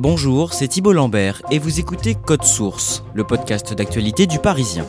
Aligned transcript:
Bonjour, 0.00 0.54
c'est 0.54 0.68
Thibault 0.68 0.92
Lambert 0.92 1.42
et 1.50 1.58
vous 1.58 1.80
écoutez 1.80 2.14
Code 2.14 2.44
Source, 2.44 3.02
le 3.14 3.24
podcast 3.24 3.74
d'actualité 3.74 4.28
du 4.28 4.38
Parisien. 4.38 4.86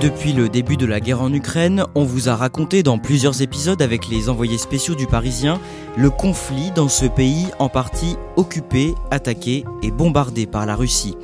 Depuis 0.00 0.32
le 0.32 0.48
début 0.48 0.76
de 0.76 0.86
la 0.86 1.00
guerre 1.00 1.20
en 1.20 1.32
Ukraine, 1.32 1.82
on 1.96 2.04
vous 2.04 2.28
a 2.28 2.36
raconté 2.36 2.84
dans 2.84 3.00
plusieurs 3.00 3.42
épisodes 3.42 3.82
avec 3.82 4.08
les 4.08 4.28
envoyés 4.28 4.56
spéciaux 4.56 4.94
du 4.94 5.08
Parisien 5.08 5.58
le 5.96 6.10
conflit 6.10 6.70
dans 6.70 6.88
ce 6.88 7.06
pays 7.06 7.48
en 7.58 7.68
partie 7.68 8.14
occupé, 8.36 8.94
attaqué 9.10 9.64
et 9.82 9.90
bombardé 9.90 10.46
par 10.46 10.64
la 10.64 10.76
Russie. 10.76 11.16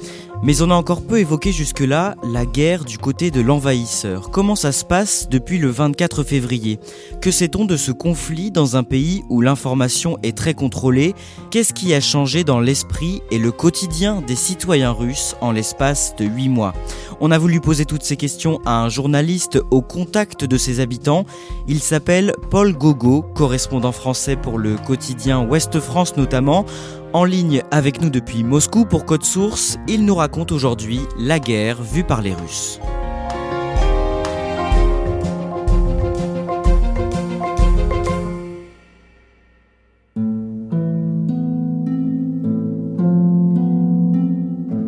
Mais 0.45 0.61
on 0.61 0.71
a 0.71 0.75
encore 0.75 1.01
peu 1.01 1.21
évoqué 1.21 1.53
jusque-là 1.53 2.17
la 2.23 2.45
guerre 2.45 2.85
du 2.85 2.99
côté 2.99 3.31
de 3.31 3.41
l'envahisseur. 3.41 4.31
Comment 4.31 4.57
ça 4.57 4.73
se 4.73 4.85
passe 4.85 5.27
depuis 5.31 5.57
le 5.57 5.71
24 5.71 6.23
février? 6.23 6.79
Que 7.23 7.31
sait-on 7.31 7.65
de 7.65 7.79
ce 7.79 7.93
conflit 7.93 8.51
dans 8.51 8.77
un 8.77 8.83
pays 8.83 9.23
où 9.31 9.41
l'information 9.41 10.19
est 10.23 10.37
très 10.37 10.53
contrôlée? 10.53 11.15
Qu'est-ce 11.51 11.73
qui 11.73 11.95
a 11.95 12.01
changé 12.03 12.45
dans 12.45 12.61
l'esprit 12.61 13.23
et 13.31 13.39
le 13.39 13.53
quotidien 13.53 14.21
des 14.21 14.37
citoyens 14.37 14.91
russes 14.91 15.35
en 15.41 15.51
l'espace 15.51 16.15
de 16.19 16.27
8 16.27 16.51
mois? 16.51 16.75
On 17.23 17.31
a 17.31 17.39
voulu 17.39 17.63
poser 17.63 17.87
toutes 17.87 18.03
ces 18.03 18.19
questions 18.19 18.61
à 18.67 18.83
un 18.83 18.91
journaliste 18.91 19.59
au 19.71 19.81
contact 19.81 20.45
de 20.45 20.59
ses 20.59 20.79
habitants. 20.79 21.25
Il 21.69 21.81
s'appelle 21.81 22.35
Paul 22.51 22.75
Gogo, 22.75 23.23
correspondant 23.35 23.93
français 23.93 24.37
pour 24.37 24.59
le 24.59 24.77
quotidien 24.77 25.41
Ouest 25.41 25.81
France 25.81 26.19
notamment. 26.19 26.67
En 27.15 27.23
ligne 27.23 27.63
avec 27.71 28.03
nous 28.03 28.11
depuis 28.11 28.43
Moscou 28.43 28.87
pour 28.87 29.05
Code 29.05 29.23
Source, 29.23 29.79
il 29.87 30.05
nous 30.05 30.17
raconte 30.17 30.51
aujourd'hui 30.51 30.99
la 31.17 31.39
guerre 31.39 31.81
vue 31.81 32.03
par 32.03 32.23
les 32.23 32.35
Russes. 32.35 32.81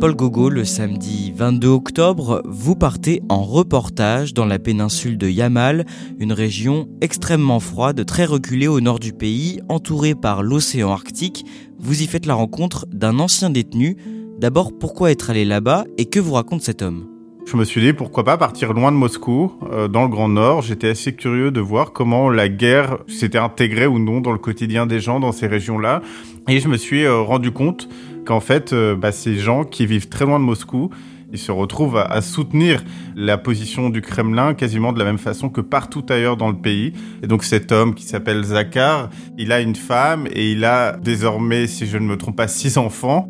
Paul 0.07 0.15
Gogo, 0.15 0.51
le 0.51 0.65
samedi 0.65 1.33
22 1.35 1.67
octobre, 1.67 2.41
vous 2.45 2.77
partez 2.77 3.23
en 3.29 3.43
reportage 3.43 4.35
dans 4.35 4.47
la 4.47 4.61
péninsule 4.61 5.19
de 5.19 5.29
Yamal, 5.29 5.85
une 6.21 6.33
région 6.33 6.89
extrêmement 7.01 7.59
froide, 7.59 8.07
très 8.07 8.25
reculée 8.25 8.69
au 8.69 8.81
nord 8.81 9.01
du 9.01 9.13
pays, 9.13 9.61
entourée 9.69 10.15
par 10.15 10.45
l'océan 10.45 10.93
Arctique. 10.93 11.45
Vous 11.81 12.03
y 12.03 12.07
faites 12.07 12.27
la 12.27 12.35
rencontre 12.35 12.87
d'un 12.93 13.19
ancien 13.19 13.51
détenu. 13.51 13.97
D'abord, 14.39 14.79
pourquoi 14.79 15.11
être 15.11 15.31
allé 15.31 15.45
là-bas 15.45 15.83
et 15.99 16.05
que 16.05 16.21
vous 16.21 16.35
raconte 16.35 16.63
cet 16.63 16.83
homme? 16.83 17.09
Je 17.45 17.57
me 17.57 17.65
suis 17.65 17.81
dit 17.81 17.93
pourquoi 17.93 18.23
pas 18.23 18.37
partir 18.37 18.75
loin 18.75 18.93
de 18.93 18.97
Moscou, 18.97 19.55
euh, 19.73 19.89
dans 19.89 20.03
le 20.03 20.09
Grand 20.09 20.29
Nord. 20.29 20.63
J'étais 20.63 20.91
assez 20.91 21.15
curieux 21.15 21.51
de 21.51 21.61
voir 21.61 21.93
comment 21.93 22.29
la 22.31 22.49
guerre 22.49 22.99
s'était 23.09 23.39
intégrée 23.39 23.87
ou 23.89 23.99
non 23.99 24.21
dans 24.21 24.33
le 24.33 24.39
quotidien 24.39 24.87
des 24.87 25.01
gens 25.01 25.19
dans 25.19 25.33
ces 25.33 25.49
régions-là. 25.49 26.01
Et 26.49 26.61
je 26.61 26.69
me 26.69 26.77
suis 26.77 27.05
euh, 27.05 27.21
rendu 27.21 27.51
compte 27.51 27.89
qu'en 28.27 28.41
fait, 28.41 28.75
euh, 28.75 28.95
bah, 28.95 29.13
ces 29.13 29.37
gens 29.37 29.65
qui 29.65 29.87
vivent 29.87 30.09
très 30.09 30.27
loin 30.27 30.39
de 30.39 30.45
Moscou, 30.45 30.91
ils 31.33 31.39
se 31.39 31.51
retrouvent 31.51 31.97
à, 31.97 32.05
à, 32.05 32.21
soutenir 32.21 32.85
la 33.17 33.39
position 33.39 33.89
du 33.89 34.03
Kremlin 34.03 34.55
quasiment 34.55 34.93
de 34.93 34.99
la 34.99 35.05
même 35.05 35.19
façon 35.19 35.49
que 35.49 35.61
partout 35.61 36.05
ailleurs 36.11 36.37
dans 36.37 36.49
le 36.49 36.57
pays. 36.57 36.93
Et 37.23 37.27
donc 37.27 37.43
cet 37.43 37.73
homme 37.73 37.95
qui 37.95 38.05
s'appelle 38.05 38.43
Zakhar, 38.45 39.11
il 39.39 39.53
a 39.53 39.61
une 39.61 39.75
femme 39.75 40.29
et 40.31 40.53
il 40.53 40.65
a 40.65 40.97
désormais, 40.97 41.67
si 41.67 41.87
je 41.87 41.99
ne 41.99 42.07
me 42.07 42.17
trompe 42.17 42.37
pas, 42.37 42.49
six 42.49 42.77
enfants. 42.77 43.29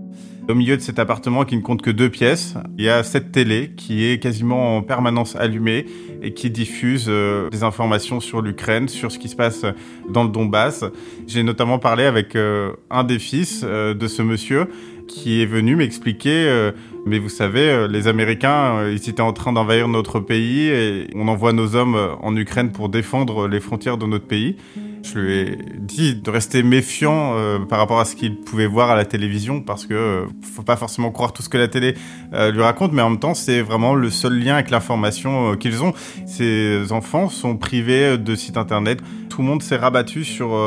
Au 0.48 0.54
milieu 0.54 0.76
de 0.76 0.82
cet 0.82 1.00
appartement 1.00 1.44
qui 1.44 1.56
ne 1.56 1.60
compte 1.60 1.82
que 1.82 1.90
deux 1.90 2.08
pièces, 2.08 2.54
il 2.78 2.84
y 2.84 2.88
a 2.88 3.02
cette 3.02 3.32
télé 3.32 3.72
qui 3.76 4.04
est 4.06 4.22
quasiment 4.22 4.76
en 4.76 4.82
permanence 4.82 5.34
allumée 5.34 5.86
et 6.22 6.34
qui 6.34 6.50
diffuse 6.50 7.06
euh, 7.08 7.50
des 7.50 7.64
informations 7.64 8.20
sur 8.20 8.42
l'Ukraine, 8.42 8.86
sur 8.86 9.10
ce 9.10 9.18
qui 9.18 9.28
se 9.28 9.34
passe 9.34 9.64
dans 10.08 10.22
le 10.22 10.30
Donbass. 10.30 10.84
J'ai 11.26 11.42
notamment 11.42 11.80
parlé 11.80 12.04
avec 12.04 12.36
euh, 12.36 12.70
un 12.90 13.02
des 13.02 13.18
fils 13.18 13.62
euh, 13.64 13.92
de 13.92 14.06
ce 14.06 14.22
monsieur 14.22 14.68
qui 15.08 15.42
est 15.42 15.46
venu 15.46 15.76
m'expliquer, 15.76 16.72
mais 17.06 17.20
vous 17.20 17.28
savez, 17.28 17.86
les 17.88 18.08
Américains, 18.08 18.88
ils 18.90 19.08
étaient 19.08 19.20
en 19.20 19.32
train 19.32 19.52
d'envahir 19.52 19.86
notre 19.86 20.18
pays 20.18 20.66
et 20.66 21.06
on 21.14 21.28
envoie 21.28 21.52
nos 21.52 21.76
hommes 21.76 22.16
en 22.20 22.34
Ukraine 22.34 22.72
pour 22.72 22.88
défendre 22.88 23.46
les 23.46 23.60
frontières 23.60 23.98
de 23.98 24.06
notre 24.06 24.26
pays. 24.26 24.56
Je 25.06 25.18
lui 25.20 25.32
ai 25.34 25.58
dit 25.78 26.16
de 26.16 26.30
rester 26.30 26.64
méfiant 26.64 27.34
euh, 27.36 27.60
par 27.60 27.78
rapport 27.78 28.00
à 28.00 28.04
ce 28.04 28.16
qu'il 28.16 28.36
pouvait 28.36 28.66
voir 28.66 28.90
à 28.90 28.96
la 28.96 29.04
télévision 29.04 29.60
parce 29.60 29.86
que 29.86 29.94
euh, 29.94 30.26
faut 30.42 30.62
pas 30.62 30.76
forcément 30.76 31.12
croire 31.12 31.32
tout 31.32 31.42
ce 31.42 31.48
que 31.48 31.58
la 31.58 31.68
télé 31.68 31.94
euh, 32.32 32.50
lui 32.50 32.60
raconte, 32.60 32.92
mais 32.92 33.02
en 33.02 33.10
même 33.10 33.20
temps 33.20 33.34
c'est 33.34 33.62
vraiment 33.62 33.94
le 33.94 34.10
seul 34.10 34.36
lien 34.36 34.54
avec 34.54 34.70
l'information 34.70 35.56
qu'ils 35.56 35.84
ont. 35.84 35.92
Ces 36.26 36.90
enfants 36.90 37.28
sont 37.28 37.56
privés 37.56 38.18
de 38.18 38.34
sites 38.34 38.56
internet. 38.56 39.00
Tout 39.28 39.42
le 39.42 39.46
monde 39.46 39.62
s'est 39.62 39.76
rabattu 39.76 40.24
sur 40.24 40.58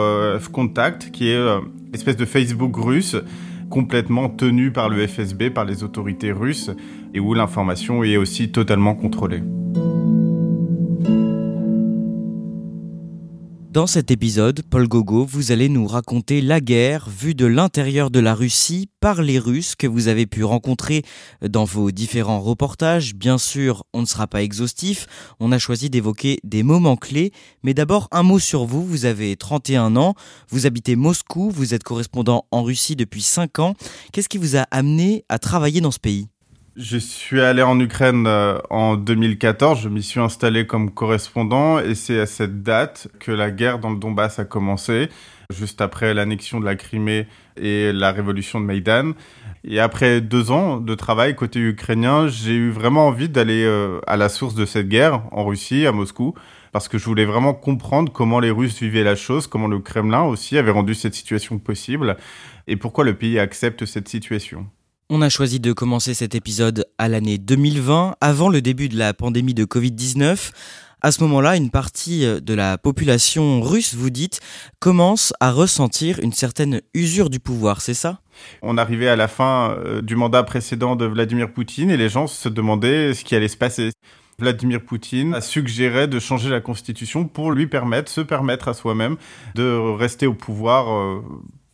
Contact, 0.53 1.11
qui 1.11 1.29
est 1.29 1.39
espèce 1.93 2.17
de 2.17 2.25
Facebook 2.25 2.75
russe 2.77 3.17
complètement 3.69 4.29
tenu 4.29 4.71
par 4.71 4.89
le 4.89 5.05
FSB, 5.05 5.49
par 5.49 5.65
les 5.65 5.83
autorités 5.83 6.31
russes, 6.31 6.71
et 7.13 7.19
où 7.19 7.33
l'information 7.33 8.03
est 8.03 8.17
aussi 8.17 8.51
totalement 8.51 8.95
contrôlée. 8.95 9.41
Dans 13.69 13.85
cet 13.85 14.09
épisode, 14.09 14.63
Paul 14.67 14.87
Gogo, 14.87 15.25
vous 15.25 15.51
allez 15.51 15.69
nous 15.69 15.85
raconter 15.85 16.41
la 16.41 16.59
guerre 16.59 17.07
vue 17.07 17.35
de 17.35 17.45
l'intérieur 17.45 18.09
de 18.09 18.19
la 18.19 18.33
Russie 18.33 18.89
par 18.99 19.21
les 19.21 19.37
Russes 19.37 19.75
que 19.75 19.85
vous 19.85 20.07
avez 20.07 20.25
pu 20.25 20.43
rencontrer 20.43 21.03
dans 21.47 21.65
vos 21.65 21.91
différents 21.91 22.39
reportages. 22.39 23.13
Bien 23.13 23.37
sûr, 23.37 23.83
on 23.93 24.01
ne 24.01 24.07
sera 24.07 24.25
pas 24.25 24.41
exhaustif, 24.41 25.05
on 25.39 25.51
a 25.51 25.59
choisi 25.59 25.91
d'évoquer 25.91 26.39
des 26.43 26.63
moments 26.63 26.97
clés, 26.97 27.31
mais 27.61 27.75
d'abord 27.75 28.07
un 28.11 28.23
mot 28.23 28.39
sur 28.39 28.65
vous, 28.65 28.83
vous 28.83 29.05
avez 29.05 29.35
31 29.35 29.97
ans, 29.97 30.15
vous 30.49 30.65
habitez 30.65 30.95
Moscou, 30.95 31.51
vous 31.51 31.75
êtes 31.75 31.83
correspondant 31.83 32.47
en 32.49 32.63
Russie 32.63 32.95
depuis 32.95 33.21
5 33.21 33.59
ans. 33.59 33.75
Qu'est-ce 34.11 34.29
qui 34.29 34.39
vous 34.39 34.57
a 34.57 34.65
amené 34.71 35.25
à 35.29 35.37
travailler 35.37 35.79
dans 35.79 35.91
ce 35.91 35.99
pays? 35.99 36.27
Je 36.75 36.97
suis 36.97 37.41
allé 37.41 37.61
en 37.61 37.79
Ukraine 37.79 38.25
euh, 38.27 38.57
en 38.69 38.95
2014, 38.95 39.81
je 39.81 39.89
m'y 39.89 40.03
suis 40.03 40.19
installé 40.19 40.67
comme 40.67 40.91
correspondant 40.91 41.79
et 41.79 41.95
c'est 41.95 42.19
à 42.19 42.25
cette 42.25 42.63
date 42.63 43.07
que 43.19 43.31
la 43.31 43.51
guerre 43.51 43.79
dans 43.79 43.89
le 43.89 43.97
Donbass 43.97 44.39
a 44.39 44.45
commencé, 44.45 45.09
juste 45.51 45.81
après 45.81 46.13
l'annexion 46.13 46.59
de 46.59 46.65
la 46.65 46.75
Crimée 46.75 47.27
et 47.57 47.91
la 47.91 48.11
révolution 48.11 48.61
de 48.61 48.65
Maïdan. 48.65 49.13
Et 49.63 49.79
après 49.79 50.21
deux 50.21 50.51
ans 50.51 50.77
de 50.77 50.95
travail 50.95 51.35
côté 51.35 51.59
ukrainien, 51.59 52.27
j'ai 52.27 52.55
eu 52.55 52.69
vraiment 52.69 53.07
envie 53.07 53.29
d'aller 53.29 53.63
euh, 53.65 53.99
à 54.07 54.15
la 54.15 54.29
source 54.29 54.55
de 54.55 54.65
cette 54.65 54.87
guerre 54.87 55.23
en 55.31 55.45
Russie, 55.45 55.85
à 55.85 55.91
Moscou, 55.91 56.33
parce 56.71 56.87
que 56.87 56.97
je 56.97 57.05
voulais 57.05 57.25
vraiment 57.25 57.53
comprendre 57.53 58.11
comment 58.11 58.39
les 58.39 58.51
Russes 58.51 58.79
vivaient 58.79 59.03
la 59.03 59.15
chose, 59.15 59.47
comment 59.47 59.67
le 59.67 59.79
Kremlin 59.79 60.23
aussi 60.23 60.57
avait 60.57 60.71
rendu 60.71 60.93
cette 60.93 61.15
situation 61.15 61.57
possible 61.57 62.15
et 62.67 62.77
pourquoi 62.77 63.03
le 63.03 63.15
pays 63.15 63.39
accepte 63.39 63.85
cette 63.85 64.07
situation. 64.07 64.67
On 65.11 65.23
a 65.23 65.29
choisi 65.29 65.59
de 65.59 65.73
commencer 65.73 66.13
cet 66.13 66.35
épisode 66.35 66.85
à 66.99 67.07
l'année 67.07 67.39
2020, 67.39 68.17
avant 68.21 68.47
le 68.47 68.61
début 68.61 68.89
de 68.89 68.95
la 68.95 69.15
pandémie 69.15 69.55
de 69.55 69.65
Covid-19. 69.65 70.51
À 71.01 71.11
ce 71.11 71.23
moment-là, 71.23 71.55
une 71.55 71.71
partie 71.71 72.27
de 72.39 72.53
la 72.53 72.77
population 72.77 73.59
russe, 73.59 73.95
vous 73.95 74.11
dites, 74.11 74.39
commence 74.79 75.33
à 75.39 75.51
ressentir 75.51 76.19
une 76.19 76.31
certaine 76.31 76.81
usure 76.93 77.31
du 77.31 77.39
pouvoir, 77.39 77.81
c'est 77.81 77.95
ça? 77.95 78.19
On 78.61 78.77
arrivait 78.77 79.07
à 79.07 79.15
la 79.15 79.27
fin 79.27 79.71
euh, 79.71 80.03
du 80.03 80.15
mandat 80.15 80.43
précédent 80.43 80.95
de 80.95 81.05
Vladimir 81.05 81.51
Poutine 81.51 81.89
et 81.89 81.97
les 81.97 82.09
gens 82.09 82.27
se 82.27 82.47
demandaient 82.47 83.15
ce 83.15 83.23
qui 83.23 83.35
allait 83.35 83.47
se 83.47 83.57
passer. 83.57 83.89
Vladimir 84.37 84.79
Poutine 84.85 85.33
a 85.33 85.41
suggéré 85.41 86.07
de 86.07 86.19
changer 86.19 86.51
la 86.51 86.61
constitution 86.61 87.25
pour 87.25 87.51
lui 87.51 87.65
permettre, 87.65 88.11
se 88.11 88.21
permettre 88.21 88.67
à 88.67 88.75
soi-même 88.75 89.17
de 89.55 89.75
rester 89.97 90.27
au 90.27 90.35
pouvoir 90.35 90.93
euh, 90.93 91.23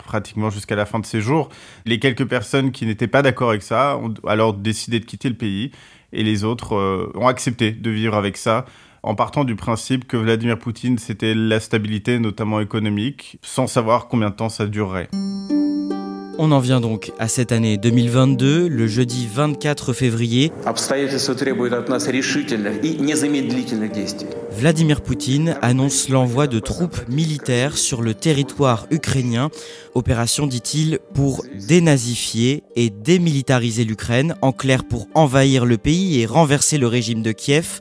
pratiquement 0.06 0.50
jusqu'à 0.50 0.76
la 0.76 0.86
fin 0.86 1.00
de 1.00 1.06
ses 1.06 1.22
jours. 1.22 1.50
Les 1.86 2.00
quelques 2.00 2.26
personnes 2.26 2.72
qui 2.72 2.86
n'étaient 2.86 3.08
pas 3.08 3.22
d'accord 3.22 3.50
avec 3.50 3.64
ça 3.64 3.98
ont 3.98 4.14
alors 4.28 4.54
décidé 4.54 5.00
de 5.00 5.06
quitter 5.06 5.30
le 5.30 5.36
pays 5.36 5.72
et 6.14 6.24
les 6.24 6.44
autres 6.44 6.76
euh, 6.76 7.12
ont 7.16 7.28
accepté 7.28 7.72
de 7.72 7.90
vivre 7.90 8.16
avec 8.16 8.38
ça 8.38 8.66
en 9.04 9.14
partant 9.14 9.44
du 9.44 9.56
principe 9.56 10.08
que 10.08 10.18
Vladimir 10.18 10.58
Poutine, 10.58 10.98
c'était 10.98 11.36
la 11.36 11.60
stabilité, 11.60 12.18
notamment 12.18 12.60
économique, 12.60 13.38
sans 13.44 13.68
savoir 13.68 14.08
combien 14.08 14.32
de 14.32 14.36
temps 14.36 14.50
ça 14.50 14.66
durerait. 14.66 15.10
On 16.38 16.52
en 16.52 16.60
vient 16.60 16.82
donc 16.82 17.14
à 17.18 17.30
cette 17.30 17.54
année 17.54 17.78
2022, 17.78 18.68
le 18.68 18.88
jeudi 18.88 19.28
24 19.34 19.94
février. 19.94 20.52
Vladimir 24.52 25.02
Poutine 25.02 25.56
annonce 25.62 26.10
l'envoi 26.10 26.48
de 26.48 26.60
troupes 26.60 27.08
militaires 27.08 27.78
sur 27.78 28.02
le 28.02 28.14
territoire 28.14 28.86
ukrainien. 28.92 29.50
Opération, 29.94 30.46
dit-il, 30.46 31.00
pour 31.14 31.46
dénazifier 31.68 32.64
et 32.76 32.90
démilitariser 32.90 33.86
l'Ukraine, 33.86 34.36
en 34.42 34.52
clair 34.52 34.84
pour 34.84 35.08
envahir 35.14 35.66
le 35.66 35.78
pays 35.78 36.20
et 36.20 36.26
renverser 36.26 36.78
le 36.78 36.88
régime 36.88 37.22
de 37.22 37.32
Kiev. 37.32 37.80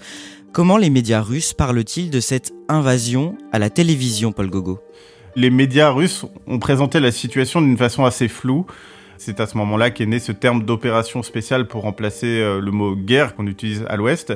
Comment 0.52 0.76
les 0.76 0.90
médias 0.90 1.22
russes 1.22 1.54
parlent-ils 1.54 2.10
de 2.10 2.20
cette 2.20 2.52
invasion 2.68 3.36
à 3.50 3.58
la 3.58 3.70
télévision, 3.70 4.30
Paul 4.30 4.48
Gogo? 4.48 4.78
Les 5.36 5.50
médias 5.50 5.90
russes 5.90 6.24
ont 6.46 6.58
présenté 6.58 7.00
la 7.00 7.12
situation 7.12 7.60
d'une 7.60 7.76
façon 7.76 8.04
assez 8.04 8.28
floue. 8.28 8.66
C'est 9.16 9.40
à 9.40 9.46
ce 9.46 9.56
moment-là 9.58 9.90
qu'est 9.90 10.06
né 10.06 10.18
ce 10.18 10.32
terme 10.32 10.64
d'opération 10.64 11.22
spéciale 11.22 11.66
pour 11.66 11.82
remplacer 11.82 12.26
euh, 12.26 12.60
le 12.60 12.70
mot 12.70 12.96
guerre 12.96 13.34
qu'on 13.34 13.46
utilise 13.46 13.84
à 13.88 13.96
l'ouest. 13.96 14.32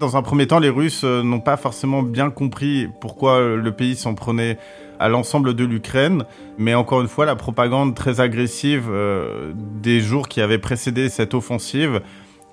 Dans 0.00 0.16
un 0.16 0.22
premier 0.22 0.46
temps, 0.46 0.58
les 0.58 0.68
Russes 0.68 1.02
euh, 1.04 1.22
n'ont 1.22 1.40
pas 1.40 1.56
forcément 1.56 2.02
bien 2.02 2.30
compris 2.30 2.88
pourquoi 3.00 3.40
le 3.40 3.72
pays 3.72 3.94
s'en 3.94 4.14
prenait 4.14 4.58
à 4.98 5.08
l'ensemble 5.08 5.54
de 5.54 5.64
l'Ukraine, 5.64 6.24
mais 6.58 6.74
encore 6.74 7.00
une 7.00 7.08
fois, 7.08 7.26
la 7.26 7.34
propagande 7.34 7.96
très 7.96 8.20
agressive 8.20 8.86
euh, 8.88 9.52
des 9.54 10.00
jours 10.00 10.28
qui 10.28 10.40
avaient 10.40 10.58
précédé 10.58 11.08
cette 11.08 11.34
offensive 11.34 12.00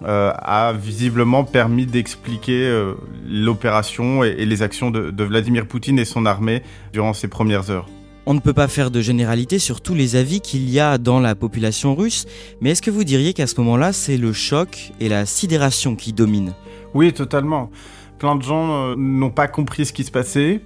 a 0.05 0.73
visiblement 0.73 1.43
permis 1.43 1.85
d'expliquer 1.85 2.93
l'opération 3.27 4.23
et, 4.23 4.45
les 4.45 4.61
actions 4.61 4.91
de 4.91 5.23
Vladimir 5.23 5.67
Poutine 5.67 5.99
et 5.99 6.05
son 6.05 6.25
armée 6.25 6.63
durant 6.93 7.13
ces 7.13 7.27
premières 7.27 7.69
heures. 7.69 7.87
On 8.29 8.35
ne 8.35 8.39
peut 8.39 8.53
pas 8.53 8.67
faire 8.67 8.91
de 8.91 9.01
généralité 9.01 9.57
sur 9.57 9.81
tous 9.81 9.95
les 9.95 10.15
avis 10.15 10.39
qu'il 10.39 10.69
y 10.69 10.79
a 10.79 10.99
dans 10.99 11.19
la 11.19 11.33
population 11.33 11.95
russe, 11.95 12.27
mais 12.61 12.69
est-ce 12.69 12.81
que 12.83 12.91
vous 12.91 13.03
diriez 13.03 13.33
qu'à 13.33 13.47
ce 13.47 13.59
moment-là, 13.59 13.91
c'est 13.91 14.17
le 14.17 14.33
choc 14.33 14.91
et 14.99 15.09
la 15.09 15.25
sidération 15.25 15.95
qui 15.95 16.13
dominent? 16.13 16.53
Oui, 16.93 17.11
totalement. 17.11 17.71
Plein 18.19 18.35
de 18.35 18.43
gens 18.43 18.91
euh, 18.91 18.95
n'ont 18.95 19.31
pas 19.31 19.47
compris 19.47 19.87
ce 19.87 19.93
qui 19.93 20.03
se 20.03 20.11
passait. 20.11 20.61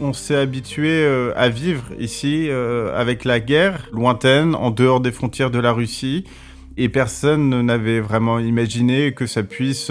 On 0.00 0.12
s'est 0.12 0.34
habitué 0.34 0.90
euh, 0.90 1.32
à 1.36 1.50
vivre 1.50 1.84
ici 2.00 2.48
euh, 2.48 2.98
avec 2.98 3.24
la 3.24 3.38
guerre 3.38 3.88
lointaine, 3.92 4.56
en 4.56 4.72
dehors 4.72 4.98
des 5.00 5.12
frontières 5.12 5.52
de 5.52 5.60
la 5.60 5.70
Russie, 5.70 6.24
et 6.76 6.88
personne 6.88 7.62
n'avait 7.62 8.00
vraiment 8.00 8.38
imaginé 8.38 9.12
que 9.12 9.26
ça 9.26 9.42
puisse 9.42 9.90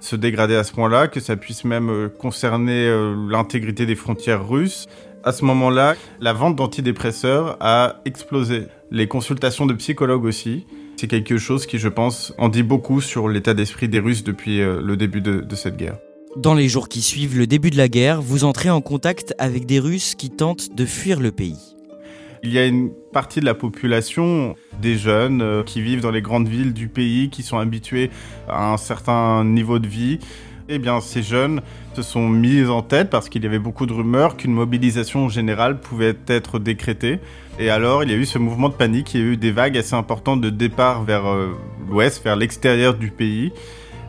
se 0.00 0.16
dégrader 0.16 0.54
à 0.54 0.64
ce 0.64 0.72
point-là, 0.72 1.08
que 1.08 1.20
ça 1.20 1.36
puisse 1.36 1.64
même 1.64 2.10
concerner 2.18 2.88
l'intégrité 3.28 3.86
des 3.86 3.96
frontières 3.96 4.48
russes. 4.48 4.86
À 5.24 5.32
ce 5.32 5.44
moment-là, 5.44 5.94
la 6.20 6.32
vente 6.32 6.56
d'antidépresseurs 6.56 7.56
a 7.60 8.00
explosé. 8.04 8.66
Les 8.90 9.06
consultations 9.06 9.66
de 9.66 9.74
psychologues 9.74 10.24
aussi. 10.24 10.66
C'est 10.96 11.08
quelque 11.08 11.38
chose 11.38 11.66
qui, 11.66 11.78
je 11.78 11.88
pense, 11.88 12.32
en 12.38 12.48
dit 12.48 12.62
beaucoup 12.62 13.00
sur 13.00 13.28
l'état 13.28 13.54
d'esprit 13.54 13.88
des 13.88 13.98
Russes 13.98 14.22
depuis 14.22 14.60
euh, 14.60 14.80
le 14.80 14.96
début 14.96 15.20
de, 15.20 15.44
cette 15.54 15.76
guerre. 15.76 15.98
Dans 16.36 16.54
les 16.54 16.68
jours 16.68 16.88
qui 16.88 17.02
suivent 17.02 17.36
le 17.36 17.46
début 17.46 17.70
de 17.70 17.76
la 17.76 17.88
guerre, 17.88 18.22
vous 18.22 18.44
entrez 18.44 18.70
en 18.70 18.80
contact 18.80 19.34
avec 19.38 19.66
des 19.66 19.80
Russes 19.80 20.14
qui 20.14 20.30
tentent 20.30 20.74
de 20.74 20.86
fuir 20.86 21.18
le 21.18 21.32
pays. 21.32 21.76
Il 22.44 22.52
y 22.52 22.58
a 22.58 22.66
une 22.66 22.90
partie 23.12 23.38
de 23.38 23.44
la 23.44 23.54
population, 23.54 24.56
des 24.80 24.96
jeunes 24.96 25.42
euh, 25.42 25.62
qui 25.62 25.80
vivent 25.80 26.00
dans 26.00 26.10
les 26.10 26.22
grandes 26.22 26.48
villes 26.48 26.72
du 26.72 26.88
pays, 26.88 27.30
qui 27.30 27.44
sont 27.44 27.58
habitués 27.58 28.10
à 28.48 28.72
un 28.72 28.76
certain 28.76 29.44
niveau 29.44 29.78
de 29.78 29.86
vie, 29.86 30.18
eh 30.68 30.78
bien, 30.78 31.00
ces 31.00 31.22
jeunes 31.22 31.60
se 31.94 32.02
sont 32.02 32.28
mis 32.28 32.64
en 32.64 32.82
tête 32.82 33.10
parce 33.10 33.28
qu'il 33.28 33.42
y 33.44 33.46
avait 33.46 33.58
beaucoup 33.58 33.86
de 33.86 33.92
rumeurs 33.92 34.36
qu'une 34.36 34.54
mobilisation 34.54 35.28
générale 35.28 35.80
pouvait 35.80 36.16
être 36.26 36.58
décrétée. 36.58 37.20
Et 37.58 37.70
alors, 37.70 38.02
il 38.02 38.10
y 38.10 38.14
a 38.14 38.16
eu 38.16 38.24
ce 38.24 38.38
mouvement 38.38 38.68
de 38.68 38.74
panique, 38.74 39.14
il 39.14 39.20
y 39.20 39.22
a 39.22 39.26
eu 39.26 39.36
des 39.36 39.52
vagues 39.52 39.76
assez 39.76 39.94
importantes 39.94 40.40
de 40.40 40.50
départ 40.50 41.04
vers 41.04 41.26
euh, 41.26 41.50
l'ouest, 41.88 42.24
vers 42.24 42.36
l'extérieur 42.36 42.94
du 42.94 43.10
pays. 43.10 43.52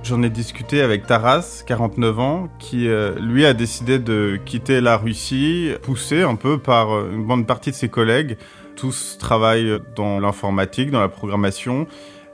J'en 0.04 0.22
ai 0.22 0.30
discuté 0.30 0.82
avec 0.82 1.08
Taras, 1.08 1.64
49 1.66 2.20
ans, 2.20 2.50
qui 2.60 2.90
euh, 2.90 3.18
lui 3.22 3.46
a 3.46 3.54
décidé 3.54 4.00
de 4.00 4.38
quitter 4.44 4.82
la 4.82 4.98
Russie, 4.98 5.72
poussé 5.82 6.24
un 6.24 6.36
peu 6.36 6.58
par 6.58 6.94
euh, 6.94 7.10
une 7.14 7.24
bonne 7.26 7.46
partie 7.46 7.72
de 7.72 7.76
ses 7.76 7.88
collègues. 7.88 8.36
Tous 8.76 9.18
travaillent 9.18 9.80
dans 9.96 10.20
l'informatique, 10.20 10.92
dans 10.92 11.00
la 11.00 11.08
programmation. 11.08 11.88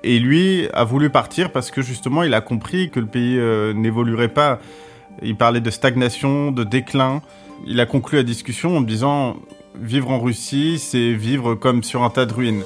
Et 0.03 0.17
lui 0.17 0.67
a 0.73 0.83
voulu 0.83 1.11
partir 1.11 1.51
parce 1.51 1.69
que 1.69 1.83
justement 1.83 2.23
il 2.23 2.33
a 2.33 2.41
compris 2.41 2.89
que 2.89 2.99
le 2.99 3.05
pays 3.05 3.37
euh, 3.37 3.71
n'évoluerait 3.73 4.33
pas. 4.33 4.59
Il 5.21 5.37
parlait 5.37 5.61
de 5.61 5.69
stagnation, 5.69 6.51
de 6.51 6.63
déclin. 6.63 7.21
Il 7.67 7.79
a 7.79 7.85
conclu 7.85 8.17
la 8.17 8.23
discussion 8.23 8.77
en 8.77 8.81
disant 8.81 9.37
vivre 9.79 10.09
en 10.09 10.19
Russie, 10.19 10.79
c'est 10.79 11.13
vivre 11.13 11.53
comme 11.53 11.83
sur 11.83 12.01
un 12.03 12.09
tas 12.09 12.25
de 12.25 12.33
ruines. 12.33 12.63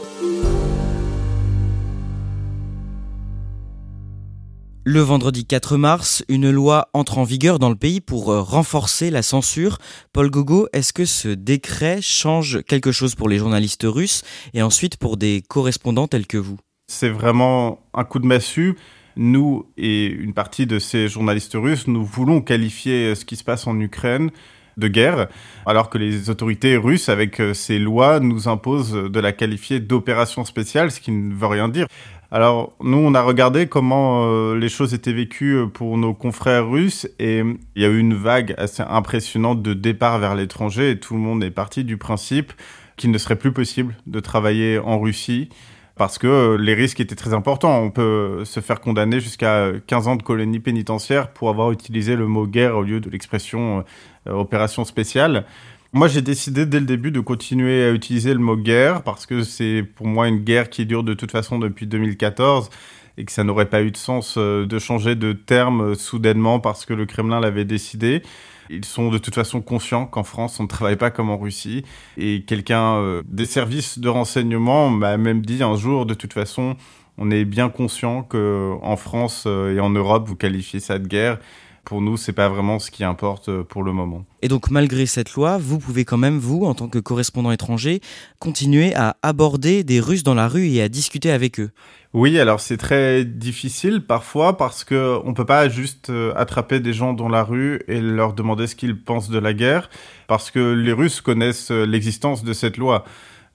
Le 4.85 4.99
vendredi 4.99 5.45
4 5.45 5.77
mars, 5.77 6.25
une 6.27 6.51
loi 6.51 6.89
entre 6.91 7.17
en 7.17 7.23
vigueur 7.23 7.57
dans 7.57 7.69
le 7.69 7.75
pays 7.77 8.01
pour 8.01 8.33
euh, 8.33 8.41
renforcer 8.41 9.11
la 9.11 9.21
censure. 9.21 9.77
Paul 10.11 10.29
Gogo, 10.29 10.67
est-ce 10.73 10.91
que 10.91 11.05
ce 11.05 11.29
décret 11.29 11.99
change 12.01 12.61
quelque 12.63 12.91
chose 12.91 13.15
pour 13.15 13.29
les 13.29 13.37
journalistes 13.37 13.85
russes 13.85 14.23
et 14.53 14.61
ensuite 14.61 14.97
pour 14.97 15.15
des 15.15 15.41
correspondants 15.47 16.09
tels 16.09 16.27
que 16.27 16.37
vous? 16.37 16.57
C'est 16.87 17.07
vraiment 17.07 17.79
un 17.93 18.03
coup 18.03 18.19
de 18.19 18.25
massue. 18.25 18.75
Nous 19.15 19.67
et 19.77 20.07
une 20.07 20.33
partie 20.33 20.65
de 20.65 20.79
ces 20.79 21.07
journalistes 21.07 21.55
russes, 21.55 21.87
nous 21.87 22.03
voulons 22.03 22.41
qualifier 22.41 23.15
ce 23.15 23.23
qui 23.23 23.37
se 23.37 23.43
passe 23.45 23.67
en 23.67 23.79
Ukraine 23.79 24.31
de 24.77 24.87
guerre, 24.87 25.27
alors 25.65 25.89
que 25.89 25.97
les 25.97 26.29
autorités 26.29 26.77
russes, 26.77 27.09
avec 27.09 27.39
euh, 27.39 27.53
ces 27.53 27.79
lois, 27.79 28.19
nous 28.19 28.47
imposent 28.47 28.93
de 28.93 29.19
la 29.19 29.31
qualifier 29.31 29.79
d'opération 29.79 30.45
spéciale, 30.45 30.91
ce 30.91 30.99
qui 30.99 31.11
ne 31.11 31.33
veut 31.33 31.47
rien 31.47 31.69
dire. 31.69 31.87
Alors, 32.31 32.73
nous, 32.81 32.97
on 32.97 33.13
a 33.13 33.21
regardé 33.21 33.67
comment 33.67 34.25
euh, 34.25 34.57
les 34.57 34.67
choses 34.67 34.95
étaient 34.95 35.13
vécues 35.13 35.55
euh, 35.55 35.67
pour 35.67 35.99
nos 35.99 36.15
confrères 36.15 36.67
russes 36.67 37.07
et 37.19 37.43
il 37.75 37.81
y 37.81 37.85
a 37.85 37.89
eu 37.89 37.99
une 37.99 38.15
vague 38.15 38.55
assez 38.57 38.81
impressionnante 38.81 39.61
de 39.61 39.75
départ 39.75 40.17
vers 40.17 40.33
l'étranger 40.33 40.89
et 40.89 40.99
tout 40.99 41.13
le 41.13 41.19
monde 41.19 41.43
est 41.43 41.51
parti 41.51 41.83
du 41.83 41.97
principe 41.97 42.51
qu'il 42.97 43.11
ne 43.11 43.19
serait 43.19 43.35
plus 43.35 43.51
possible 43.51 43.95
de 44.07 44.19
travailler 44.19 44.79
en 44.79 44.99
Russie 44.99 45.49
parce 45.95 46.17
que 46.17 46.27
euh, 46.27 46.57
les 46.57 46.73
risques 46.73 46.99
étaient 46.99 47.15
très 47.15 47.33
importants. 47.33 47.81
On 47.81 47.91
peut 47.91 48.43
se 48.45 48.59
faire 48.59 48.81
condamner 48.81 49.19
jusqu'à 49.19 49.71
15 49.87 50.07
ans 50.07 50.15
de 50.15 50.23
colonie 50.23 50.59
pénitentiaire 50.59 51.29
pour 51.31 51.49
avoir 51.49 51.71
utilisé 51.71 52.15
le 52.15 52.27
mot 52.27 52.47
guerre 52.47 52.77
au 52.77 52.83
lieu 52.83 52.99
de 52.99 53.09
l'expression 53.09 53.83
euh, 54.27 54.31
opération 54.31 54.85
spéciale. 54.85 55.45
Moi, 55.91 56.07
j'ai 56.07 56.23
décidé 56.23 56.65
dès 56.65 56.79
le 56.79 56.87
début 56.87 57.11
de 57.11 57.19
continuer 57.19 57.83
à 57.83 57.91
utiliser 57.91 58.33
le 58.33 58.39
mot 58.39 58.57
guerre 58.57 59.03
parce 59.03 59.27
que 59.27 59.43
c'est 59.43 59.83
pour 59.83 60.07
moi 60.07 60.27
une 60.27 60.39
guerre 60.39 60.71
qui 60.71 60.87
dure 60.87 61.03
de 61.03 61.13
toute 61.13 61.29
façon 61.29 61.59
depuis 61.59 61.85
2014 61.85 62.71
et 63.17 63.25
que 63.25 63.31
ça 63.31 63.43
n'aurait 63.43 63.69
pas 63.69 63.83
eu 63.83 63.91
de 63.91 63.97
sens 63.97 64.35
euh, 64.37 64.65
de 64.65 64.79
changer 64.79 65.13
de 65.13 65.33
terme 65.33 65.93
soudainement 65.93 66.59
parce 66.59 66.85
que 66.85 66.95
le 66.95 67.05
Kremlin 67.05 67.39
l'avait 67.39 67.65
décidé. 67.65 68.23
Ils 68.69 68.85
sont 68.85 69.09
de 69.09 69.17
toute 69.17 69.35
façon 69.35 69.61
conscients 69.61 70.05
qu'en 70.05 70.23
France, 70.23 70.59
on 70.59 70.63
ne 70.63 70.67
travaille 70.67 70.95
pas 70.95 71.11
comme 71.11 71.29
en 71.29 71.37
Russie. 71.37 71.83
Et 72.17 72.43
quelqu'un 72.43 72.95
euh, 72.95 73.23
des 73.27 73.45
services 73.45 73.99
de 73.99 74.09
renseignement 74.09 74.89
m'a 74.89 75.17
même 75.17 75.45
dit 75.45 75.63
un 75.63 75.75
jour, 75.75 76.05
de 76.05 76.13
toute 76.13 76.33
façon, 76.33 76.75
on 77.17 77.29
est 77.31 77.45
bien 77.45 77.69
conscient 77.69 78.23
qu'en 78.23 78.95
France 78.95 79.43
euh, 79.47 79.75
et 79.75 79.79
en 79.79 79.89
Europe, 79.89 80.27
vous 80.27 80.35
qualifiez 80.35 80.79
ça 80.79 80.99
de 80.99 81.07
guerre 81.07 81.39
pour 81.83 82.01
nous, 82.01 82.17
c'est 82.17 82.33
pas 82.33 82.49
vraiment 82.49 82.79
ce 82.79 82.91
qui 82.91 83.03
importe 83.03 83.49
euh, 83.49 83.63
pour 83.63 83.83
le 83.83 83.91
moment. 83.91 84.25
Et 84.41 84.47
donc, 84.47 84.69
malgré 84.69 85.05
cette 85.05 85.33
loi, 85.33 85.57
vous 85.57 85.79
pouvez 85.79 86.05
quand 86.05 86.17
même, 86.17 86.39
vous, 86.39 86.65
en 86.65 86.73
tant 86.73 86.87
que 86.87 86.99
correspondant 86.99 87.51
étranger, 87.51 88.01
continuer 88.39 88.95
à 88.95 89.17
aborder 89.21 89.83
des 89.83 89.99
Russes 89.99 90.23
dans 90.23 90.33
la 90.33 90.47
rue 90.47 90.67
et 90.67 90.81
à 90.81 90.89
discuter 90.89 91.31
avec 91.31 91.59
eux. 91.59 91.71
Oui, 92.13 92.39
alors 92.39 92.59
c'est 92.59 92.77
très 92.77 93.25
difficile 93.25 94.01
parfois 94.01 94.55
parce 94.55 94.83
que 94.83 95.19
on 95.25 95.33
peut 95.33 95.45
pas 95.45 95.67
juste 95.67 96.11
euh, 96.11 96.31
attraper 96.35 96.79
des 96.79 96.93
gens 96.93 97.13
dans 97.13 97.27
la 97.27 97.43
rue 97.43 97.81
et 97.87 97.99
leur 98.01 98.33
demander 98.33 98.67
ce 98.67 98.75
qu'ils 98.75 99.01
pensent 99.01 99.29
de 99.29 99.39
la 99.39 99.53
guerre 99.53 99.89
parce 100.27 100.51
que 100.51 100.73
les 100.73 100.93
Russes 100.93 101.21
connaissent 101.21 101.71
euh, 101.71 101.85
l'existence 101.85 102.43
de 102.43 102.53
cette 102.53 102.77
loi 102.77 103.03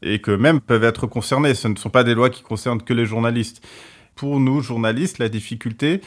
et 0.03 0.21
que 0.21 0.33
même 0.33 0.61
peuvent 0.61 0.83
être 0.83 1.07
concernés. 1.07 1.55
Ce 1.55 1.69
ne 1.69 1.77
sont 1.77 1.91
pas 1.91 2.03
des 2.03 2.15
lois 2.15 2.31
qui 2.31 2.43
concernent 2.43 2.83
que 2.83 2.95
les 2.95 3.07
journalistes. 3.07 3.65
Pour 4.17 4.41
nous, 4.41 4.61
journalistes, 4.61 5.19
la 5.19 5.29
difficulté, 5.29 6.01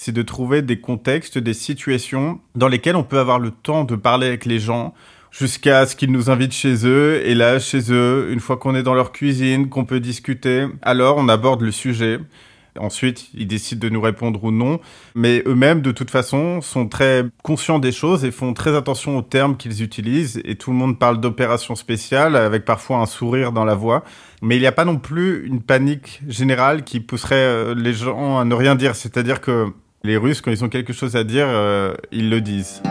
c'est 0.00 0.12
de 0.12 0.22
trouver 0.22 0.62
des 0.62 0.78
contextes, 0.80 1.38
des 1.38 1.54
situations 1.54 2.38
dans 2.54 2.68
lesquelles 2.68 2.94
on 2.94 3.02
peut 3.02 3.18
avoir 3.18 3.40
le 3.40 3.50
temps 3.50 3.82
de 3.82 3.96
parler 3.96 4.28
avec 4.28 4.44
les 4.44 4.60
gens 4.60 4.94
jusqu'à 5.32 5.86
ce 5.86 5.96
qu'ils 5.96 6.12
nous 6.12 6.30
invitent 6.30 6.52
chez 6.52 6.86
eux. 6.86 7.20
Et 7.26 7.34
là, 7.34 7.58
chez 7.58 7.90
eux, 7.90 8.28
une 8.30 8.38
fois 8.38 8.58
qu'on 8.58 8.76
est 8.76 8.84
dans 8.84 8.94
leur 8.94 9.10
cuisine, 9.10 9.68
qu'on 9.68 9.84
peut 9.84 9.98
discuter, 9.98 10.68
alors 10.82 11.16
on 11.16 11.28
aborde 11.28 11.62
le 11.62 11.72
sujet. 11.72 12.20
Ensuite, 12.78 13.28
ils 13.34 13.48
décident 13.48 13.80
de 13.80 13.92
nous 13.92 14.00
répondre 14.00 14.44
ou 14.44 14.52
non. 14.52 14.78
Mais 15.16 15.42
eux-mêmes, 15.46 15.82
de 15.82 15.90
toute 15.90 16.12
façon, 16.12 16.60
sont 16.60 16.86
très 16.86 17.24
conscients 17.42 17.80
des 17.80 17.90
choses 17.90 18.24
et 18.24 18.30
font 18.30 18.54
très 18.54 18.76
attention 18.76 19.18
aux 19.18 19.22
termes 19.22 19.56
qu'ils 19.56 19.82
utilisent. 19.82 20.40
Et 20.44 20.54
tout 20.54 20.70
le 20.70 20.76
monde 20.76 20.96
parle 21.00 21.20
d'opération 21.20 21.74
spéciale 21.74 22.36
avec 22.36 22.64
parfois 22.64 22.98
un 22.98 23.06
sourire 23.06 23.50
dans 23.50 23.64
la 23.64 23.74
voix. 23.74 24.04
Mais 24.42 24.54
il 24.58 24.60
n'y 24.60 24.66
a 24.68 24.72
pas 24.72 24.84
non 24.84 24.98
plus 24.98 25.44
une 25.44 25.60
panique 25.60 26.20
générale 26.28 26.84
qui 26.84 27.00
pousserait 27.00 27.34
euh, 27.34 27.74
les 27.74 27.94
gens 27.94 28.38
à 28.38 28.44
ne 28.44 28.54
rien 28.54 28.76
dire. 28.76 28.94
C'est-à-dire 28.94 29.40
que 29.40 29.72
les 30.04 30.16
Russes, 30.16 30.40
quand 30.40 30.50
ils 30.50 30.64
ont 30.64 30.68
quelque 30.68 30.92
chose 30.92 31.16
à 31.16 31.24
dire, 31.24 31.46
euh, 31.48 31.94
ils 32.12 32.30
le 32.30 32.40
disent. 32.40 32.82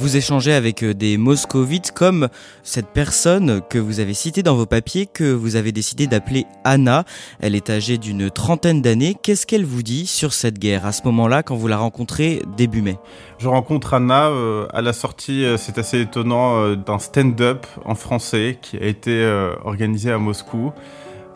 Vous 0.00 0.16
échangez 0.16 0.52
avec 0.52 0.84
euh, 0.84 0.94
des 0.94 1.16
moscovites 1.16 1.90
comme 1.90 2.28
cette 2.62 2.88
personne 2.88 3.60
que 3.68 3.78
vous 3.78 3.98
avez 3.98 4.14
citée 4.14 4.44
dans 4.44 4.54
vos 4.54 4.66
papiers 4.66 5.06
que 5.06 5.32
vous 5.32 5.56
avez 5.56 5.72
décidé 5.72 6.06
d'appeler 6.06 6.46
Anna. 6.62 7.04
Elle 7.40 7.56
est 7.56 7.68
âgée 7.68 7.98
d'une 7.98 8.30
trentaine 8.30 8.80
d'années. 8.80 9.16
Qu'est-ce 9.20 9.44
qu'elle 9.44 9.64
vous 9.64 9.82
dit 9.82 10.06
sur 10.06 10.32
cette 10.32 10.58
guerre 10.58 10.86
à 10.86 10.92
ce 10.92 11.02
moment-là 11.04 11.42
quand 11.42 11.56
vous 11.56 11.66
la 11.66 11.78
rencontrez 11.78 12.42
début 12.56 12.82
mai? 12.82 12.96
Je 13.38 13.48
rencontre 13.48 13.94
Anna 13.94 14.28
euh, 14.28 14.66
à 14.72 14.82
la 14.82 14.92
sortie, 14.92 15.44
c'est 15.56 15.78
assez 15.78 16.00
étonnant, 16.00 16.74
d'un 16.74 16.98
stand-up 17.00 17.66
en 17.84 17.96
français 17.96 18.58
qui 18.60 18.76
a 18.76 18.86
été 18.86 19.24
organisé 19.64 20.12
à 20.12 20.18
Moscou. 20.18 20.72